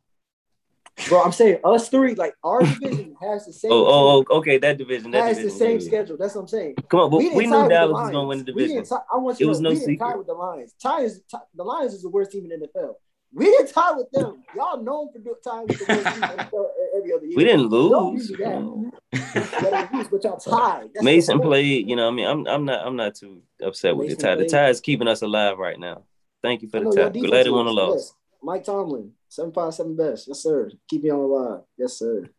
Bro, 1.07 1.23
I'm 1.23 1.31
saying 1.31 1.59
us 1.63 1.89
three, 1.89 2.15
like 2.15 2.33
our 2.43 2.61
division 2.63 3.15
has 3.21 3.45
the 3.45 3.53
same. 3.53 3.71
Oh, 3.71 3.85
oh, 3.85 4.25
oh, 4.29 4.37
okay, 4.37 4.57
that 4.57 4.77
division. 4.77 5.11
That 5.11 5.25
has 5.25 5.37
the 5.37 5.43
division. 5.43 5.59
same 5.59 5.81
schedule. 5.81 6.17
That's 6.17 6.35
what 6.35 6.41
I'm 6.41 6.47
saying. 6.47 6.75
Come 6.89 7.01
on, 7.01 7.11
but 7.11 7.17
we, 7.17 7.29
didn't 7.29 7.51
knew 7.51 7.69
Dallas 7.69 7.93
was 7.93 8.11
gonna 8.11 8.27
win 8.27 8.39
the 8.39 8.45
division. 8.45 8.83
tie, 8.83 8.97
I 9.13 9.17
want 9.17 9.39
you 9.39 9.43
It 9.43 9.47
to 9.47 9.49
was 9.49 9.61
know, 9.61 9.69
no 9.69 9.75
we 9.75 9.79
didn't 9.79 9.99
tie 9.99 10.15
with 10.15 10.27
the 10.27 10.33
Lions. 10.33 10.73
Tie 10.81 11.01
is, 11.01 11.21
tie, 11.29 11.39
the 11.55 11.63
Lions 11.63 11.93
is 11.93 12.01
the 12.01 12.09
worst 12.09 12.31
team 12.31 12.49
in 12.49 12.59
the 12.59 12.67
NFL. 12.67 12.95
We 13.33 13.45
didn't 13.45 13.67
tie 13.67 13.91
with 13.91 14.09
them. 14.11 14.43
Y'all 14.55 14.81
known 14.81 15.09
for 15.11 15.19
tying 15.43 15.67
with 15.67 15.79
the 15.79 15.93
worst 15.93 16.05
team 16.05 16.15
in 16.15 16.21
the 16.21 16.43
NFL 16.43 16.65
every 16.97 17.13
other 17.13 17.25
year. 17.25 17.37
We 17.37 17.43
didn't 17.43 17.67
lose. 17.67 18.29
give 18.29 18.39
me 18.39 18.45
that. 18.45 19.61
Y'all 19.61 19.71
didn't 19.71 19.93
lose, 19.93 20.07
but 20.07 20.23
y'all 20.23 20.37
tied. 20.37 20.89
That's 20.93 21.03
Mason 21.03 21.39
played. 21.39 21.87
You 21.87 21.95
know, 21.95 22.07
I 22.07 22.11
mean, 22.11 22.25
I'm 22.25 22.47
I'm 22.47 22.65
not 22.65 22.87
I'm 22.87 22.95
not 22.95 23.15
too 23.15 23.43
upset 23.63 23.95
with 23.95 24.07
the 24.07 24.15
Mason 24.15 24.29
tie. 24.29 24.35
The 24.35 24.41
played. 24.43 24.49
tie 24.49 24.69
is 24.69 24.81
keeping 24.81 25.07
us 25.07 25.21
alive 25.21 25.59
right 25.59 25.79
now. 25.79 26.03
Thank 26.41 26.63
you 26.63 26.69
for 26.69 26.79
the 26.79 26.91
tie. 26.91 27.09
Glad 27.09 27.45
it 27.45 27.51
won 27.51 27.67
a 27.67 27.71
loss. 27.71 28.15
Mike 28.41 28.63
Tomlin, 28.63 29.11
seven 29.29 29.51
five 29.51 29.73
seven 29.73 29.95
best. 29.95 30.27
Yes, 30.27 30.39
sir. 30.41 30.69
Keep 30.89 31.03
me 31.03 31.09
on 31.09 31.19
the 31.19 31.25
line. 31.25 31.61
Yes, 31.77 31.93
sir. 31.93 32.29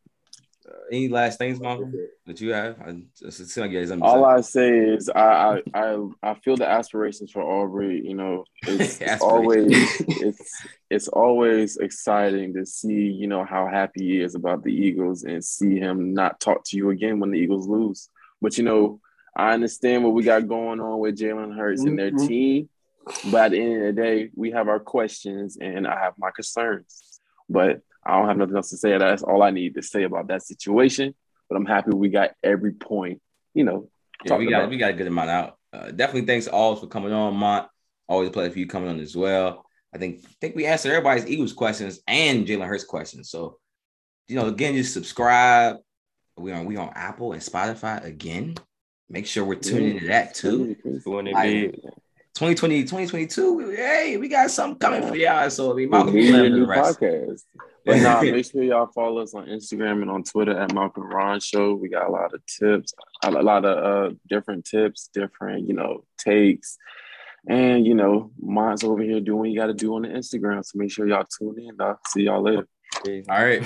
Any 0.91 1.09
last 1.09 1.39
things, 1.39 1.61
Malcolm, 1.61 1.95
that 2.27 2.41
you 2.41 2.53
have? 2.53 2.81
I 2.81 2.97
just 3.19 3.41
it 3.41 3.49
seems 3.49 3.57
like 3.59 3.71
you 3.71 3.79
had 3.79 4.03
All. 4.03 4.25
I 4.25 4.41
say 4.41 4.69
is 4.79 5.09
I, 5.09 5.63
I 5.75 5.81
I 5.81 6.09
I 6.23 6.35
feel 6.35 6.57
the 6.57 6.69
aspirations 6.69 7.31
for 7.31 7.43
Aubrey. 7.43 8.03
You 8.05 8.15
know, 8.15 8.45
it's, 8.67 9.01
it's 9.01 9.23
always 9.23 10.03
it's 10.09 10.63
it's 10.91 11.09
always 11.09 11.77
exciting 11.79 12.55
to 12.55 12.67
see 12.67 12.93
you 13.11 13.27
know 13.27 13.45
how 13.45 13.67
happy 13.67 14.05
he 14.05 14.21
is 14.21 14.35
about 14.35 14.63
the 14.63 14.73
Eagles 14.73 15.25
and 15.25 15.45
see 15.45 15.79
him 15.79 16.13
not 16.13 16.41
talk 16.41 16.65
to 16.67 16.77
you 16.77 16.91
again 16.91 17.19
when 17.19 17.31
the 17.31 17.39
Eagles 17.39 17.67
lose. 17.67 18.11
But 18.43 18.59
you 18.59 18.65
know, 18.65 19.01
I 19.37 19.55
understand 19.55 20.05
what 20.05 20.13
we 20.13 20.23
got 20.23 20.49
going 20.49 20.81
on 20.81 20.99
with 20.99 21.19
Jalen 21.19 21.57
Hurts 21.57 21.85
and 21.85 21.99
their 21.99 22.11
Mhm. 22.11 22.27
team. 22.27 22.69
But 23.31 23.47
at 23.47 23.51
the 23.53 23.61
end 23.61 23.87
of 23.87 23.95
the 23.97 24.03
day, 24.03 24.31
we 24.35 24.51
have 24.53 24.69
our 24.69 24.81
questions 24.81 25.57
and 25.61 25.87
I 25.87 25.99
have 26.01 26.15
my 26.19 26.31
concerns. 26.31 27.21
But 27.49 27.81
I 28.05 28.19
don't 28.19 28.29
have 28.29 28.37
nothing 28.37 28.57
else 28.57 28.71
to 28.71 28.77
say. 28.77 28.97
That's 28.97 29.23
all 29.23 29.43
I 29.43 29.51
need 29.51 29.75
to 29.75 29.83
say 29.83 30.05
about 30.05 30.29
that 30.29 30.43
situation. 30.43 31.15
But 31.49 31.57
I'm 31.57 31.67
happy 31.67 31.91
we 31.95 32.09
got 32.11 32.33
every 32.43 32.73
point, 32.73 33.21
you 33.55 33.65
know, 33.65 33.89
Yeah, 34.25 34.37
we 34.37 34.47
got 34.51 34.59
about. 34.61 34.71
we 34.71 34.77
got 34.79 34.91
a 34.91 34.95
good 34.95 35.07
amount 35.07 35.31
out. 35.31 35.59
Uh, 35.73 35.91
definitely 35.91 36.27
thanks 36.27 36.47
all 36.49 36.77
for 36.77 36.87
coming 36.87 37.13
on, 37.13 37.35
Mont. 37.37 37.69
Always 38.09 38.29
a 38.29 38.33
pleasure 38.33 38.53
for 38.53 38.59
you 38.59 38.67
coming 38.67 38.89
on 38.89 39.01
as 39.01 39.17
well. 39.17 39.65
I 39.95 39.99
think 39.99 40.21
think 40.41 40.55
we 40.57 40.67
answered 40.67 40.91
everybody's 40.93 41.27
Eagles 41.27 41.53
questions 41.53 42.01
and 42.07 42.47
Jalen 42.47 42.67
Hurts 42.67 42.85
questions. 42.85 43.31
So, 43.31 43.59
you 44.27 44.37
know, 44.37 44.47
again, 44.47 44.75
just 44.75 44.93
subscribe. 44.93 45.77
We 46.37 46.53
on 46.53 46.67
we 46.67 46.77
on 46.77 46.91
Apple 46.95 47.33
and 47.33 47.43
Spotify 47.43 48.05
again. 48.05 48.55
Make 49.11 49.27
sure 49.27 49.45
we're 49.45 49.55
tuning 49.57 49.93
into 49.97 50.07
that 50.09 50.35
too. 50.35 50.77
When 51.05 51.27
it 51.27 51.35
I- 51.35 51.47
big. 51.47 51.81
2020, 52.39 52.83
2022. 52.83 53.71
Hey, 53.71 54.17
we 54.17 54.29
got 54.29 54.49
something 54.53 54.79
coming 54.79 55.09
for 55.09 55.17
y'all. 55.17 55.51
So 55.51 55.73
I 55.73 55.75
mean, 55.75 55.77
We 55.77 55.87
Malcolm 55.87 56.15
need 56.15 56.35
a 56.37 56.49
new 56.49 56.67
podcast. 56.67 57.43
But 57.85 58.01
nah, 58.01 58.21
make 58.23 58.49
sure 58.49 58.63
y'all 58.63 58.87
follow 58.95 59.23
us 59.23 59.35
on 59.35 59.47
Instagram 59.47 60.03
and 60.03 60.11
on 60.11 60.23
Twitter 60.23 60.57
at 60.57 60.73
Malcolm 60.73 61.03
Ron 61.03 61.41
Show. 61.41 61.75
We 61.75 61.89
got 61.89 62.07
a 62.07 62.13
lot 62.13 62.33
of 62.33 62.41
tips, 62.47 62.95
a 63.25 63.31
lot 63.33 63.65
of 63.65 64.13
uh, 64.13 64.15
different 64.29 64.65
tips, 64.67 65.11
different 65.13 65.67
you 65.67 65.75
know 65.75 66.05
takes, 66.17 66.79
and 67.49 67.85
you 67.85 67.97
know, 67.97 68.31
mine's 68.39 68.85
over 68.85 69.03
here 69.03 69.19
doing 69.19 69.39
what 69.41 69.49
you 69.49 69.59
got 69.59 69.67
to 69.67 69.75
do 69.75 69.97
on 69.97 70.03
the 70.03 70.09
Instagram. 70.09 70.65
So 70.65 70.79
make 70.79 70.93
sure 70.93 71.09
y'all 71.09 71.25
tune 71.25 71.59
in. 71.59 71.81
I'll 71.81 71.99
see 72.07 72.23
y'all 72.23 72.41
later. 72.41 72.69
All 73.29 73.45
right. 73.45 73.65